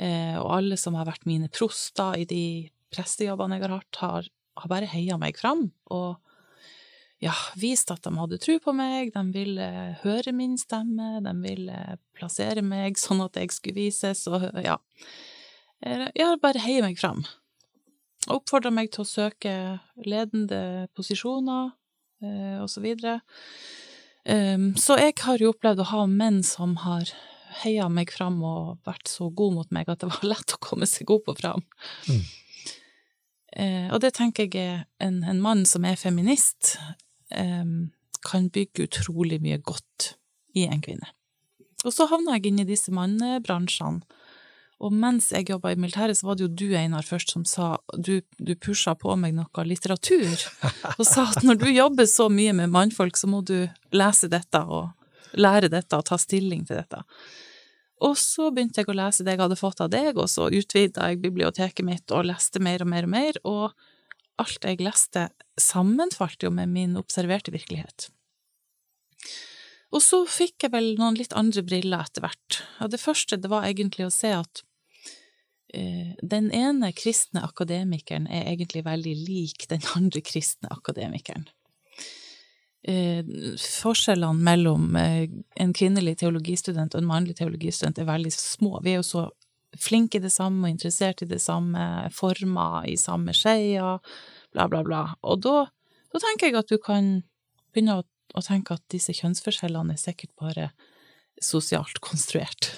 [0.00, 2.44] Eh, og alle som har vært mine proster i de
[2.94, 4.32] prestejobbene jeg har hatt, har,
[4.62, 6.16] har bare heia meg fram, og
[7.22, 9.66] ja, vist at de hadde tro på meg, de ville
[10.04, 11.80] høre min stemme, de ville
[12.16, 14.78] plassere meg sånn at jeg skulle vises, og ja.
[15.78, 17.22] Jeg bare heier meg fram.
[18.28, 19.52] Og oppfordra meg til å søke
[20.02, 21.70] ledende posisjoner,
[22.22, 23.20] eh, og så videre.
[24.28, 27.08] Um, så jeg har jo opplevd å ha menn som har
[27.62, 30.88] heia meg fram og vært så god mot meg at det var lett å komme
[30.90, 31.64] seg opp og fram.
[32.10, 32.24] Mm.
[33.58, 36.76] Eh, og det tenker jeg er en, en mann som er feminist,
[37.28, 40.14] kan bygge utrolig mye godt
[40.56, 41.10] i en kvinne.
[41.86, 44.02] Og så havna jeg inn i disse mannebransjene,
[44.78, 47.80] og mens jeg jobba i militæret, så var det jo du, Einar, først som sa
[47.98, 50.44] Du, du pusha på meg noe litteratur,
[50.94, 54.62] og sa at når du jobber så mye med mannfolk, så må du lese dette
[54.62, 54.92] og
[55.34, 57.02] lære dette og ta stilling til dette.
[58.06, 61.10] Og så begynte jeg å lese det jeg hadde fått av deg, og så utvida
[61.10, 63.87] jeg biblioteket mitt og leste mer og mer og mer, og
[64.42, 65.28] alt jeg leste,
[65.60, 68.08] sammenfalt jo med min observerte virkelighet.
[69.94, 72.62] Og så fikk jeg vel noen litt andre briller etter hvert.
[72.84, 74.62] Og det første det var egentlig å se at
[75.72, 81.48] eh, den ene kristne akademikeren er egentlig veldig lik den andre kristne akademikeren.
[82.88, 83.24] Eh,
[83.58, 85.24] forskjellene mellom eh,
[85.60, 88.78] en kvinnelig teologistudent og en mannlig teologistudent er veldig små.
[88.84, 89.24] Vi er jo så
[89.76, 93.98] flinke i det samme og interessert i det samme, former i samme skeia,
[94.54, 95.02] bla, bla, bla.
[95.28, 95.66] Og da,
[96.12, 97.10] da, tenker jeg at du kan
[97.72, 98.04] begynne å,
[98.34, 100.70] å, tenke at disse kjønnsforskjellene er sikkert bare
[101.42, 102.72] sosialt konstruert.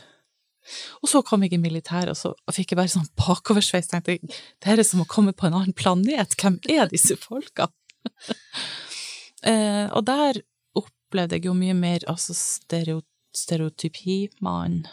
[1.00, 3.88] Og så kom jeg i militæret, og så fikk jeg bare sånn bakoversveis.
[3.90, 4.28] tenkte jeg,
[4.62, 6.36] det er som å komme på en annen planet.
[6.38, 7.70] Hvem er disse folka?
[9.50, 10.42] eh, og der
[10.78, 14.84] opplevde jeg jo mye mer altså stereotypi, mann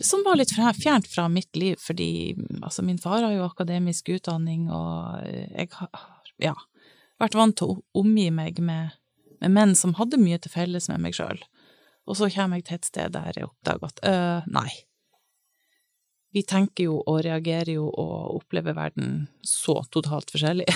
[0.00, 4.68] som var litt fjernt fra mitt liv, fordi altså, min far har jo akademisk utdanning,
[4.72, 5.90] og jeg har
[6.40, 6.54] ja,
[7.20, 8.96] vært vant til å omgi meg med,
[9.40, 11.40] med menn som hadde mye til felles med meg sjøl.
[12.08, 14.70] Og så kommer jeg til et sted der jeg oppdager at øh, nei.
[16.34, 20.68] Vi tenker jo og reagerer jo og opplever verden så totalt forskjellig.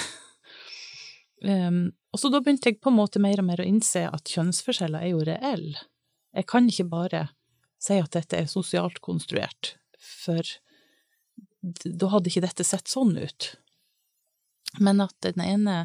[1.46, 4.30] um, og så da begynte jeg på en måte mer og mer å innse at
[4.34, 5.86] kjønnsforskjeller er jo reelle.
[6.34, 7.28] Jeg kan ikke bare
[7.85, 10.43] si at dette er sosialt konstruert, for
[11.61, 13.55] da hadde ikke dette sett sånn ut.
[14.80, 15.76] Men at den ene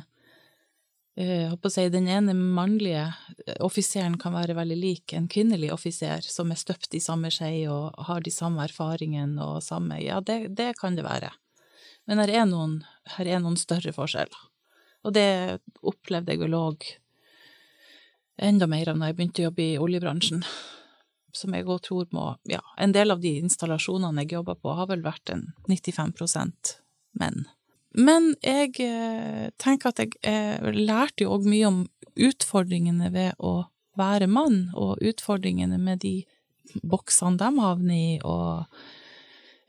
[1.20, 3.10] jeg eh, håper å si, den ene mannlige
[3.44, 7.66] eh, offiseren kan være veldig lik en kvinnelig offiser som er støpt i samme skei
[7.68, 11.34] og har de samme erfaringene og samme Ja, det, det kan det være.
[12.08, 12.80] Men her er, noen,
[13.18, 14.48] her er noen større forskjeller.
[15.04, 16.88] Og det opplevde jeg vel òg
[18.40, 20.46] enda mer av når jeg begynte å jobbe i oljebransjen
[21.36, 24.90] som jeg òg tror må Ja, en del av de installasjonene jeg jobber på, har
[24.92, 26.14] vel vært en 95
[27.20, 27.46] menn.
[27.98, 31.80] Men jeg eh, tenker at jeg eh, lærte jo òg mye om
[32.20, 33.70] utfordringene ved å
[34.00, 36.22] være mann, og utfordringene med de
[36.86, 38.68] boksene de havner i, og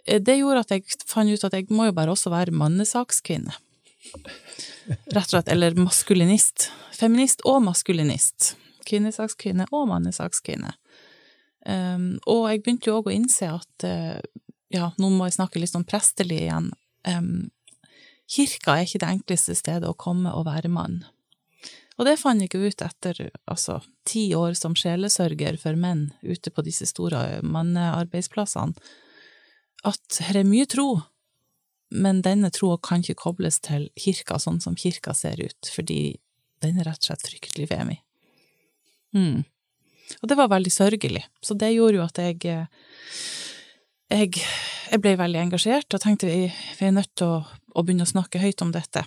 [0.05, 3.57] eh, det gjorde at jeg fant ut at jeg må jo bare også være mannesakskvinne.
[4.11, 5.51] Rett og slett.
[5.53, 6.71] Eller maskulinist.
[6.97, 8.55] Feminist og maskulinist.
[8.89, 10.73] Kvinnesakskvinne og mannesakskvinne.
[11.67, 14.19] Um, og jeg begynte jo òg å innse at uh,
[14.73, 16.71] ja, nå må jeg snakke litt sånn prestelig igjen.
[17.09, 17.51] Um,
[18.31, 21.03] kirka er ikke det enkleste stedet å komme og være mann.
[22.01, 26.65] Og det fant jeg ut etter altså, ti år som sjelesørger for menn ute på
[26.65, 28.73] disse store mannearbeidsplassene,
[29.85, 31.03] at her er mye tro,
[31.91, 36.17] men denne troa kan ikke kobles til kirka sånn som kirka ser ut, fordi
[36.65, 37.99] den er rett og slett fryktelig vemig.
[39.17, 39.45] Mm.
[40.21, 42.65] Og det var veldig sørgelig, så det gjorde jo at jeg
[44.11, 44.43] jeg,
[44.91, 48.11] jeg ble veldig engasjert og tenkte vi, vi er nødt til å, å, begynne å
[48.11, 49.05] snakke høyt om dette.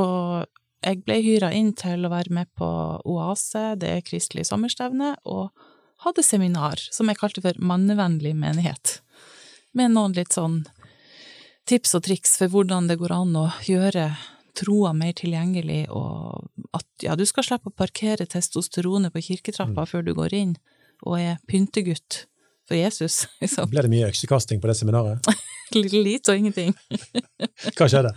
[0.00, 0.48] Og
[0.82, 2.68] jeg ble hyra inn til å være med på
[3.12, 5.52] Oase, det er kristelig sommerstevne, og
[6.02, 9.00] hadde seminar som jeg kalte for Mannevennlig menighet,
[9.76, 10.62] med noen litt sånn
[11.68, 14.08] tips og triks for hvordan det går an å gjøre
[14.58, 19.88] troa mer tilgjengelig, og at ja, du skal slippe å parkere testosteronet på kirketrappa mm.
[19.88, 20.54] før du går inn
[21.02, 22.26] og er pyntegutt
[22.68, 23.26] for Jesus.
[23.42, 23.70] Liksom.
[23.72, 25.32] Ble det mye øksekasting på det seminaret?
[25.74, 26.76] Lite og ingenting.
[27.76, 28.12] Hva skjedde?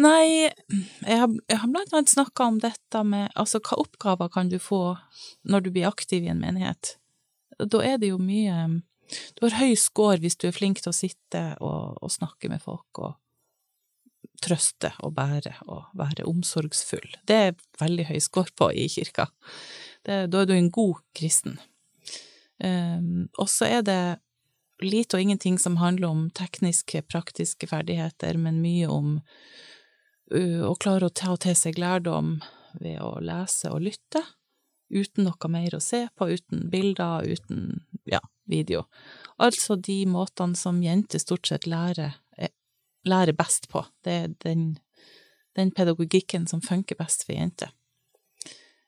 [0.00, 4.48] Nei, jeg har, jeg har blant annet snakka om dette med altså hva oppgaver kan
[4.50, 4.96] du få
[5.46, 6.96] når du blir aktiv i en menighet?
[7.62, 8.80] Da er det jo mye
[9.38, 12.64] Du har høy score hvis du er flink til å sitte og, og snakke med
[12.64, 13.14] folk og
[14.42, 17.16] trøste og bære og være omsorgsfull.
[17.28, 19.28] Det er veldig høy skår på i kirka.
[20.04, 21.58] Det, da er du en god kristen.
[22.62, 24.00] Um, og så er det
[24.84, 29.16] lite og ingenting som handler om tekniske, praktiske ferdigheter, men mye om
[30.34, 32.38] uh, å klare å ta til seg lærdom
[32.80, 34.22] ved å lese og lytte,
[34.94, 38.20] uten noe mer å se på, uten bilder, uten ja,
[38.50, 38.84] video.
[39.42, 42.18] Altså de måtene som jenter stort sett lærer,
[43.08, 43.84] lærer best på.
[44.04, 44.74] Det er den,
[45.56, 47.72] den pedagogikken som funker best for jenter.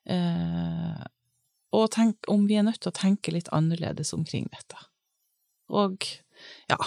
[0.07, 1.03] Eh,
[1.77, 4.79] og tenk, om vi er nødt til å tenke litt annerledes omkring dette.
[5.73, 6.07] Og
[6.71, 6.79] ja,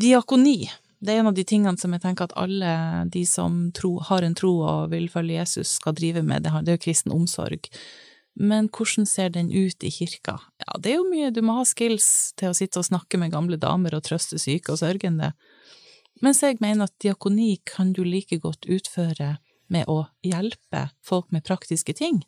[0.00, 0.70] diakoni,
[1.00, 2.70] det er en av de tingene som jeg tenker at alle
[3.12, 6.44] de som tro, har en tro og vil følge Jesus, skal drive med.
[6.44, 7.70] Det er jo kristen omsorg.
[8.40, 10.36] Men hvordan ser den ut i kirka?
[10.62, 13.32] Ja, det er jo mye, du må ha skills til å sitte og snakke med
[13.34, 15.32] gamle damer og trøste syke og sørgende.
[16.20, 19.38] Mens jeg mener at diakoni kan du like godt utføre
[19.70, 22.20] med å hjelpe folk med praktiske ting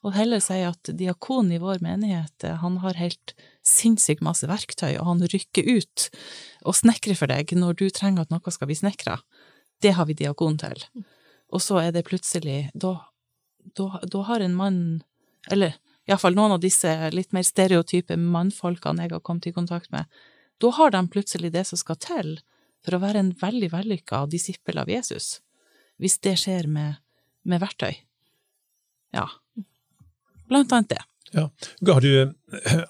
[0.00, 3.34] og heller si at diakonen i vår menighet, eh, han har helt
[3.66, 6.08] sinnssykt masse verktøy, og han rykker ut
[6.64, 9.18] og snekrer for deg når du trenger at noe skal bli snekra.
[9.80, 10.80] Det har vi diakon til.
[11.52, 12.96] Og så er det plutselig Da,
[13.76, 14.80] da, da har en mann,
[15.50, 15.76] eller
[16.08, 20.08] iallfall noen av disse litt mer stereotype mannfolkene jeg har kommet i kontakt med,
[20.60, 22.38] da har de plutselig det som skal til
[22.84, 25.38] for å være en veldig vellykka disippel av Jesus,
[26.00, 27.00] hvis det skjer med,
[27.44, 27.92] med verktøy.
[29.14, 29.26] Ja,
[30.50, 31.02] Blant annet det.
[31.30, 31.50] Ja.
[31.92, 32.32] Har du,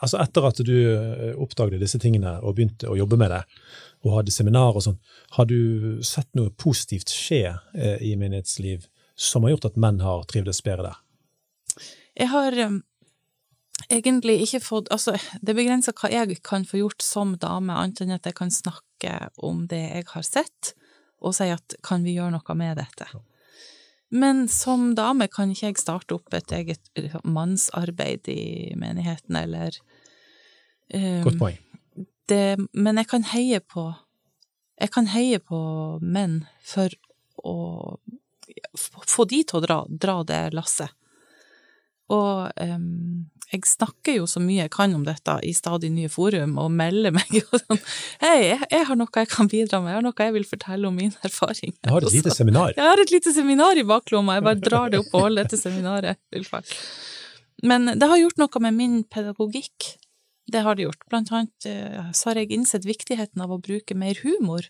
[0.01, 3.41] altså etter at du eh, oppdaget disse tingene og begynte å jobbe med det,
[4.01, 4.97] og hadde seminar og sånn,
[5.36, 7.43] har du sett noe positivt skje
[7.76, 11.03] eh, i menighetsliv som har gjort at menn har trivdes bedre der?
[12.16, 12.80] Jeg har um,
[13.88, 18.14] egentlig ikke fått Altså, det begrenser hva jeg kan få gjort som dame, annet enn
[18.16, 20.74] at jeg kan snakke om det jeg har sett,
[21.20, 23.08] og si at kan vi gjøre noe med dette?
[24.10, 29.76] Men som dame kan ikke jeg starte opp et eget liksom, mannsarbeid i menigheten, eller
[30.92, 31.60] um, Godt poeng.
[32.30, 33.88] Det, men jeg kan heie på
[34.78, 35.58] Jeg kan heie på
[36.00, 36.94] menn for
[37.42, 37.98] å
[38.74, 40.90] få de til å dra, dra det lasset.
[42.10, 46.57] Og um, jeg snakker jo så mye jeg kan om dette i stadig nye forum,
[46.62, 47.80] og melder meg jo sånn
[48.22, 50.90] Hei, jeg, jeg, har noe jeg kan bidra med, jeg har noe jeg vil fortelle
[50.90, 51.74] om min erfaring.
[51.74, 52.74] Jeg har et lite seminar.
[52.76, 55.59] Jeg har et lite seminar i baklomma, jeg bare drar det opp og holder dette
[55.59, 56.20] seminaret.
[57.66, 59.94] Men det har gjort noe med min pedagogikk.
[60.51, 61.03] Det har det gjort.
[61.11, 64.66] Blant annet eh, så har jeg innsett viktigheten av å bruke mer humor.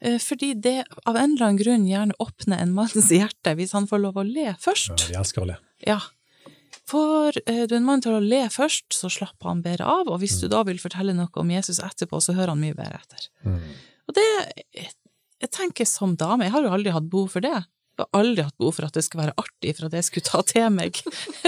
[0.00, 3.88] Eh, fordi det av en eller annen grunn gjerne åpner en manns hjerte hvis han
[3.90, 4.94] får lov å le først.
[4.94, 5.58] Ja, de elsker å le.
[5.86, 6.00] Ja.
[6.88, 10.22] Får du du en mann til å le først, så slapper han bedre av, og
[10.22, 10.42] hvis mm.
[10.42, 13.28] du da vil fortelle noe om Jesus etterpå, så hører han mye bedre etter.
[13.44, 13.58] Mm.
[14.08, 14.28] Og det
[15.38, 17.54] Jeg tenker som dame, jeg har jo aldri hatt behov for det.
[17.98, 20.26] Jeg har aldri hatt behov for at det skal være artig for at jeg skulle
[20.26, 20.98] ta til meg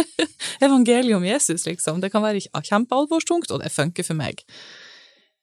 [0.67, 1.99] evangeliet om Jesus, liksom.
[2.03, 4.45] Det kan være kjempealvorstungt, og det funker for meg.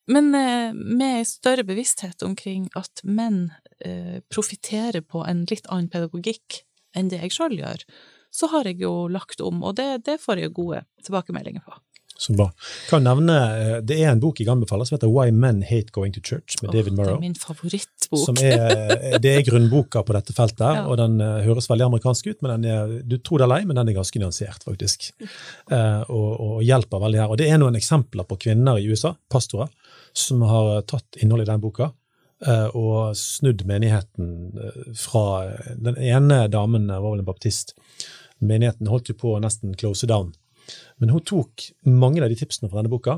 [0.08, 3.50] Men eh, med større bevissthet omkring at menn
[3.84, 6.62] eh, profitterer på en litt annen pedagogikk
[6.96, 7.84] enn det jeg sjøl gjør,
[8.38, 11.80] så har jeg jo lagt om, og det, det får jeg gode tilbakemeldinger på.
[12.18, 12.48] Så bra.
[12.90, 16.14] Kan nevne, eh, Det er en bok jeg anbefaler som heter Why Men Hate Going
[16.14, 17.18] to Church, med oh, David Murrow.
[17.18, 18.24] Det er min favorittbok.
[18.24, 18.64] Som er,
[18.96, 20.88] eh, det er grunnboka på dette feltet, ja.
[20.90, 22.42] og den uh, høres veldig amerikansk ut.
[22.42, 25.12] men er, Du tror det er lei, men den er ganske nyansert, faktisk.
[25.72, 27.30] Uh, og, og, hjelper veldig her.
[27.30, 29.70] Og Det er noen eksempler på kvinner i USA, pastorer,
[30.18, 31.92] som har tatt innholdet i den boka
[32.46, 37.76] eh, og snudd menigheten eh, fra Den ene damen var vel en baptist.
[38.40, 40.34] Menigheten holdt jo på å nesten close down.
[41.02, 43.18] Men hun tok mange av de tipsene fra denne boka,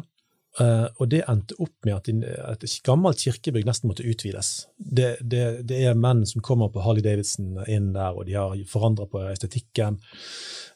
[0.62, 4.52] eh, og det endte opp med at, et gammelt kirkebygg nesten måtte utvides.
[4.78, 8.58] Det, det, det, er menn som kommer på Harley Davidson inn der, og de har
[8.70, 10.00] forandra på estetikken.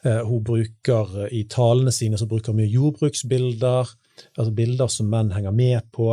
[0.04, 3.94] Eh, hun bruker i talene sine så bruker mye jordbruksbilder.
[4.38, 6.10] Altså bilder som menn henger med på.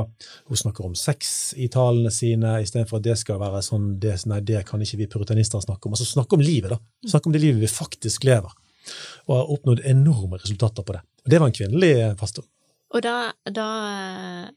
[0.49, 4.41] Hun snakker om sex i talene sine, istedenfor at det skal være sånn det, Nei,
[4.41, 5.97] det kan ikke vi puritanister snakke om.
[5.97, 6.81] Altså snakke om livet, da.
[7.09, 8.53] Snakke om det livet vi faktisk lever
[9.29, 11.03] og har oppnådd enorme resultater på det.
[11.25, 12.47] Og det var en kvinnelig pastor.
[12.91, 13.67] Og da, da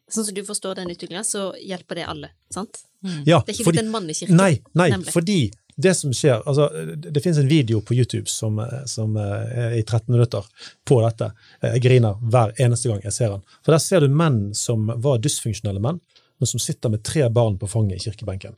[0.09, 2.79] sånn som du forstår den utviklinga, så hjelper det alle, sant?
[3.27, 4.33] Ja, Det er ikke fordi, blitt en mannekirke.
[4.39, 5.11] nei, nei, nemlig.
[5.13, 5.37] fordi
[5.75, 10.11] det som skjer altså, Det finnes en video på YouTube som, som er i 13
[10.13, 10.45] minutter
[10.85, 11.31] på dette.
[11.61, 13.41] Jeg griner hver eneste gang jeg ser den.
[13.63, 15.99] For der ser du menn som var dysfunksjonelle menn,
[16.39, 18.55] men som sitter med tre barn på fanget i kirkebenken.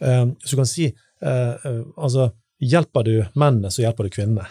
[0.00, 2.30] Eh, Så du kan si eh, eh, altså,
[2.60, 4.44] Hjelper du mennene, så hjelper du kvinnene.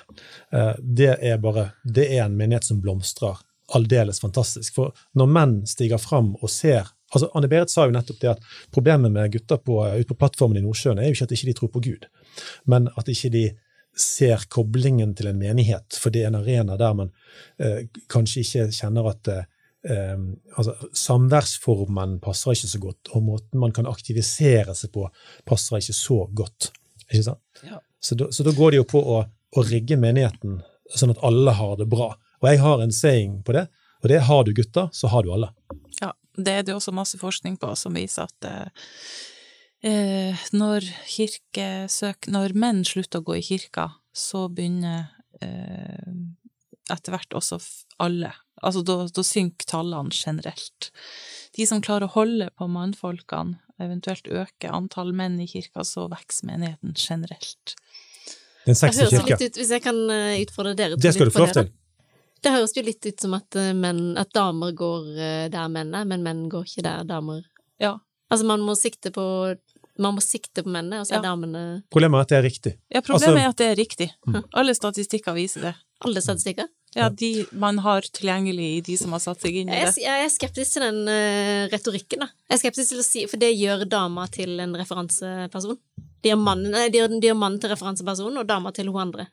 [0.51, 3.37] Eh, Det er bare, det er en menighet som blomstrer
[3.75, 4.73] aldeles fantastisk.
[4.79, 9.13] For når menn stiger fram og ser altså Anne-Berit sa jo nettopp det at problemet
[9.13, 11.73] med gutter på, ute på plattformen i Nordsjøen er jo ikke at ikke de tror
[11.73, 12.07] på Gud,
[12.69, 13.45] men at ikke de
[13.99, 17.09] ser koblingen til en menighet, for det er en arena der man
[17.59, 19.47] eh, kanskje ikke kjenner at eh,
[19.91, 20.15] eh,
[20.55, 25.07] altså, Samværsformen passer ikke så godt, og måten man kan aktivisere seg på,
[25.49, 26.71] passer ikke så godt.
[27.09, 27.43] Ikke sant?
[27.65, 27.81] Ja.
[27.99, 30.61] Så, da, så da går det jo på å, å rigge menigheten
[30.95, 32.13] sånn at alle har det bra.
[32.39, 33.67] Og jeg har en saying på det,
[33.99, 35.51] og det er har du gutter, så har du alle.
[36.39, 38.89] Det er det også masse forskning på som viser at eh,
[39.89, 42.29] eh, når kirkesøk...
[42.31, 45.09] Når menn slutter å gå i kirka, så begynner
[45.43, 46.13] eh,
[46.89, 47.59] etter hvert også
[48.01, 48.33] alle.
[48.59, 50.91] Altså, da, da synker tallene generelt.
[51.55, 56.49] De som klarer å holde på mannfolkene, eventuelt øke antall menn i kirka, så vokser
[56.49, 57.75] menigheten generelt.
[58.65, 61.45] Den Det sexy ut, hvis jeg kan eh, utfordre dere to Det skal du få
[61.45, 61.71] lov til.
[62.41, 65.93] Det høres jo litt ut som at, eh, menn, at damer går eh, der menn
[65.95, 67.43] er, men menn går ikke der damer
[67.79, 67.97] Ja.
[68.31, 69.55] Altså, man må sikte på
[69.99, 71.35] man må sikte på mennene, og så er Ja.
[71.35, 72.73] damene Problemet er at det er riktig.
[72.93, 74.09] ja problemet Altså- er at det er riktig.
[74.53, 75.75] Alle statistikker viser det.
[76.01, 76.67] alle statistikker.
[76.95, 79.95] Ja, de man har tilgjengelig i de som har satt seg inn i det.
[79.97, 82.29] jeg er skeptisk til den uh, retorikken, da.
[82.49, 85.77] Jeg er skeptisk til å si For det gjør dama til en referanseperson.
[86.23, 86.71] De gjør mannen,
[87.37, 89.27] mannen til referanseperson, og dama til hun andre.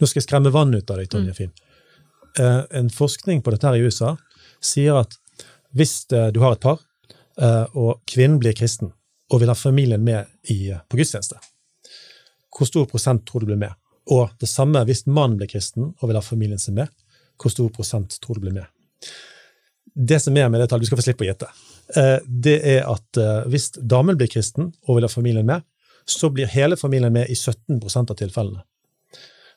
[0.00, 1.10] Nå skal jeg skremme vann ut av deg, Mm.
[1.10, 1.50] Tonje Finn.
[1.50, 1.71] Eh,
[2.40, 4.14] en forskning på dette her i USA
[4.62, 5.16] sier at
[5.76, 6.80] hvis eh, du har et par,
[7.40, 8.92] eh, og kvinnen blir kristen,
[9.32, 10.28] og vil ha familien med
[10.92, 11.38] på gudstjeneste,
[12.52, 13.72] hvor stor prosent tror du blir med?
[14.12, 16.90] Og det samme hvis mannen blir kristen og vil ha familien sin med,
[17.40, 18.66] hvor stor prosent tror du blir med?
[19.94, 21.48] Det som er med det tallet, du skal få slippe å gjette,
[21.96, 25.64] eh, det er at eh, hvis damen blir kristen og vil ha familien med,
[26.08, 28.64] så blir hele familien med i 17% av tilfellene.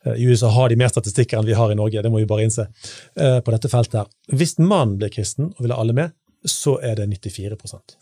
[0.05, 2.29] Eh, I USA har de mer statistikker enn vi har i Norge, det må vi
[2.29, 2.67] bare innse,
[3.15, 4.11] eh, på dette feltet her.
[4.31, 7.95] Hvis mannen blir kristen og vil ha alle med, så er det 94%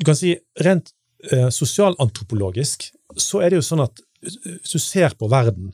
[0.00, 0.32] Du kan si
[0.64, 0.94] rent
[1.30, 2.88] eh, sosialantropologisk
[3.20, 5.72] så er det jo sånn at hvis du ser på verden,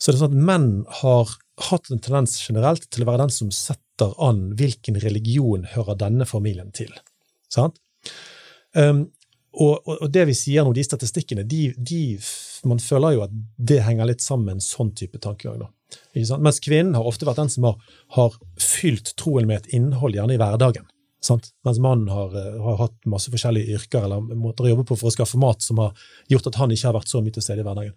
[0.00, 0.68] så er det sånn at menn
[1.02, 1.30] har
[1.68, 6.26] hatt en tendens generelt til å være den som setter an hvilken religion hører denne
[6.26, 6.90] familien til.
[7.52, 7.76] Sant?
[8.72, 9.10] Um,
[9.52, 12.02] og, og, det vi sier nå, de statistikkene, de, de,
[12.68, 15.66] man føler jo at det henger litt sammen sånn type tankegang.
[16.40, 20.38] Mens kvinnen har ofte vært den som har, har fylt troen med et innhold, gjerne
[20.38, 20.88] i hverdagen.
[21.22, 21.52] Sant?
[21.66, 25.10] Mens mannen har, eh, har hatt masse forskjellige yrker eller måter å jobbe på for
[25.10, 25.92] å skaffe mat som har
[26.32, 27.94] gjort at han ikke har vært så mye til stede i hverdagen.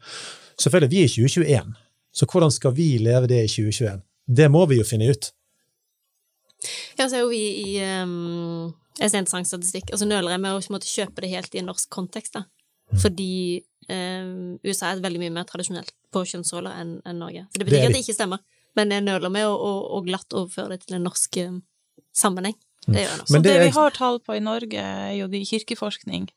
[0.62, 1.72] Selvfølgelig, vi er i 2021,
[2.16, 4.04] så hvordan skal vi leve det i 2021?
[4.28, 5.32] Det må vi jo finne ut.
[7.00, 10.42] Ja, så er jo vi i um, Jeg ser interessant statistikk, og så nøler jeg
[10.46, 12.46] med å på kjøpe det helt i en norsk kontekst, da.
[13.02, 13.30] Fordi
[13.90, 14.28] eh,
[14.64, 17.48] USA er veldig mye mer tradisjonelt på kjønnsroller enn enn Norge.
[17.52, 18.44] Så det Det betyr er ikke at det ikke stemmer,
[18.78, 21.60] men jeg nøler med å, å, å glatt overføre det til en norsk um,
[22.16, 22.56] sammenheng.
[22.86, 23.26] Det gjør jeg nå.
[23.28, 26.30] Så det det, er- vi har tall på i Norge, er jo de kirkeforskning.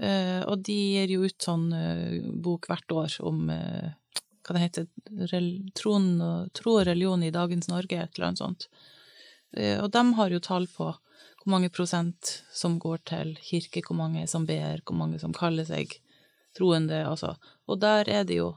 [0.00, 3.92] Eh, og de gir jo ut sånn eh, bok hvert år om eh,
[4.44, 4.86] hva det heter,
[5.32, 5.48] rel,
[6.54, 8.68] tro og religion i dagens Norge, et eller annet sånt.
[9.56, 10.90] Eh, og de har jo tall på
[11.44, 15.66] hvor mange prosent som går til kirke, hvor mange som ber, hvor mange som kaller
[15.68, 15.92] seg
[16.56, 17.34] troende, altså.
[17.68, 18.54] Og der er det jo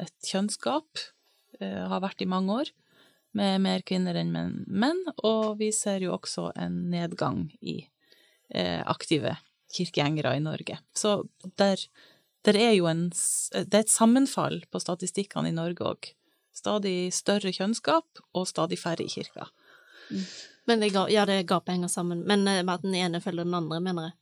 [0.00, 1.02] et kjønnsgap,
[1.60, 2.72] eh, har vært i mange år,
[3.34, 4.32] med mer kvinner enn
[4.66, 7.82] menn, og vi ser jo også en nedgang i
[8.54, 9.36] eh, aktive
[9.74, 10.78] kirkegjengere i Norge.
[10.94, 11.26] Så
[11.58, 11.82] der,
[12.46, 16.12] der er jo en, det er et sammenfall på statistikkene i Norge òg.
[16.54, 19.50] Stadig større kjønnsgap og stadig færre i kirka.
[20.66, 22.24] Men det, ga- ja, det gapet henger sammen.
[22.26, 24.18] Men eh, med at den ene følger den andre, mener jeg.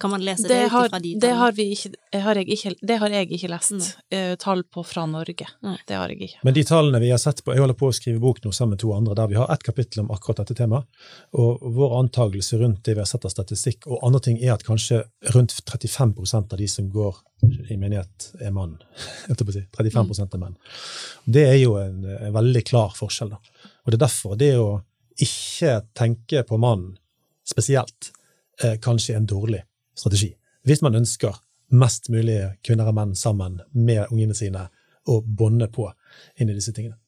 [0.00, 1.38] Kan man lese det, Det ut har, ifra de det, tallene?
[1.42, 3.88] har vi ikke, det har jeg ikke, det har jeg ikke lest.
[4.16, 5.44] Eh, tall på fra Norge.
[5.60, 5.74] Nei.
[5.86, 6.38] Det har jeg ikke.
[6.48, 8.78] Men de tallene vi har sett på, jeg holder på å skrive bok nå sammen
[8.78, 10.88] med to andre, der vi har ett kapittel om akkurat dette temaet.
[11.36, 14.64] Og vår antakelse rundt det vi har sett av statistikk og andre ting, er at
[14.64, 15.02] kanskje
[15.36, 17.20] rundt 35% av de som går
[17.68, 18.78] i menighet, er mann.
[19.28, 19.66] Jeg holdt på å si.
[19.76, 20.56] 35 er menn.
[21.28, 23.36] Det er jo en, en veldig klar forskjell.
[23.36, 23.68] Da.
[23.84, 24.78] Og det er derfor det å
[25.22, 26.96] ikke tenke på mannen
[27.48, 28.12] spesielt,
[28.62, 29.62] er kanskje er en dårlig
[29.96, 30.32] strategi.
[30.68, 31.38] Hvis man ønsker
[31.70, 34.68] mest mulig kvinner og menn sammen med ungene sine,
[35.08, 35.86] og bånde på
[36.38, 36.98] inn i disse tingene.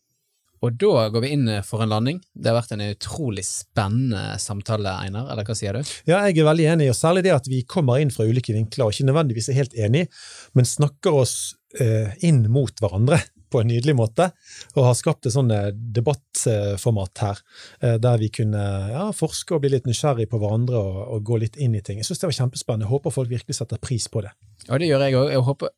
[0.62, 2.20] Og da går vi inn for en landing.
[2.32, 5.82] Det har vært en utrolig spennende samtale, Einar, eller hva sier du?
[6.06, 8.86] Ja, jeg er veldig enig, og særlig det at vi kommer inn fra ulike vinkler,
[8.86, 10.08] og ikke nødvendigvis er helt enige,
[10.54, 11.34] men snakker oss
[11.82, 13.18] eh, inn mot hverandre
[13.52, 14.30] på en nydelig måte,
[14.74, 17.44] og har skapt et sånn eh, debattformat her,
[17.82, 21.42] eh, der vi kunne ja, forske og bli litt nysgjerrig på hverandre og, og gå
[21.44, 22.00] litt inn i ting.
[22.00, 22.88] Jeg synes det var kjempespennende.
[22.88, 24.34] Jeg håper folk virkelig setter pris på det.
[24.68, 25.30] Og det gjør jeg òg.
[25.34, 25.76] Jeg håper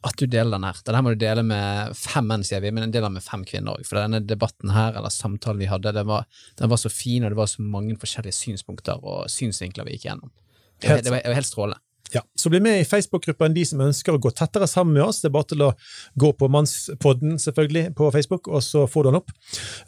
[0.00, 0.78] at du deler den her.
[0.86, 3.24] Den her må du dele med fem menn, sier vi, men en del av med
[3.24, 3.84] fem kvinner òg.
[3.88, 6.24] For denne debatten her, eller samtalen vi hadde, den var,
[6.60, 10.08] den var så fin, og det var så mange forskjellige synspunkter og synsvinkler vi gikk
[10.08, 10.32] gjennom.
[10.80, 11.82] Det det var, det var helt strålende.
[12.12, 15.20] Ja, Så bli med i Facebook-gruppen de som ønsker å gå tettere sammen med oss.
[15.22, 15.72] Det er bare til å
[16.18, 19.30] gå på Mannspodden selvfølgelig på Facebook, og så får du den opp.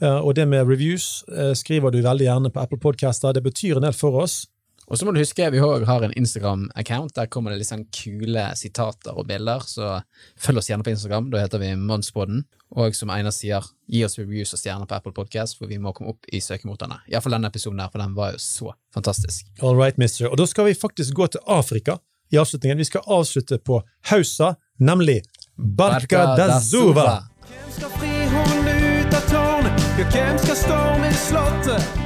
[0.00, 3.32] Eh, Og det med reviews eh, skriver du veldig gjerne på Apple Podcaster.
[3.32, 4.46] Det betyr en del for oss.
[4.90, 7.14] Og så må du huske, vi også har en Instagram-account.
[7.16, 10.02] Der kommer det litt sånn kule sitater og bilder, så
[10.36, 11.30] følg oss gjerne på Instagram.
[11.32, 12.42] Da heter vi Mannspodden.
[12.76, 15.92] Og som Einar sier, gi oss reviews og stjerner på Apple Podcast, for vi må
[15.96, 16.98] komme opp i søkemotorene.
[17.12, 19.46] Iallfall denne episoden her, for den var jo så fantastisk.
[19.62, 20.28] All right, mister.
[20.30, 21.98] Og da skal vi faktisk gå til Afrika
[22.32, 22.78] i avslutningen.
[22.78, 25.22] Vi skal avslutte på Hausa, nemlig
[25.56, 27.22] Barca da Zuva.
[27.48, 28.12] Hvem skal fri
[29.06, 29.84] ut av tårnet?
[29.98, 31.98] Ja, hvem skal storme slottet?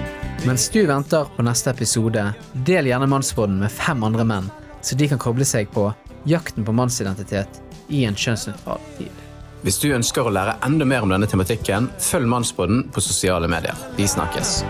[0.47, 2.23] Mens du venter på neste episode,
[2.67, 4.51] del gjerne Mannspodden med fem andre menn,
[4.83, 5.89] så de kan koble seg på
[6.27, 9.23] jakten på mannsidentitet i en kjønnsnøytral tid.
[9.67, 13.75] Hvis du ønsker å lære enda mer om denne tematikken, følg Mannspodden på sosiale medier.
[13.97, 14.61] Vi snakkes.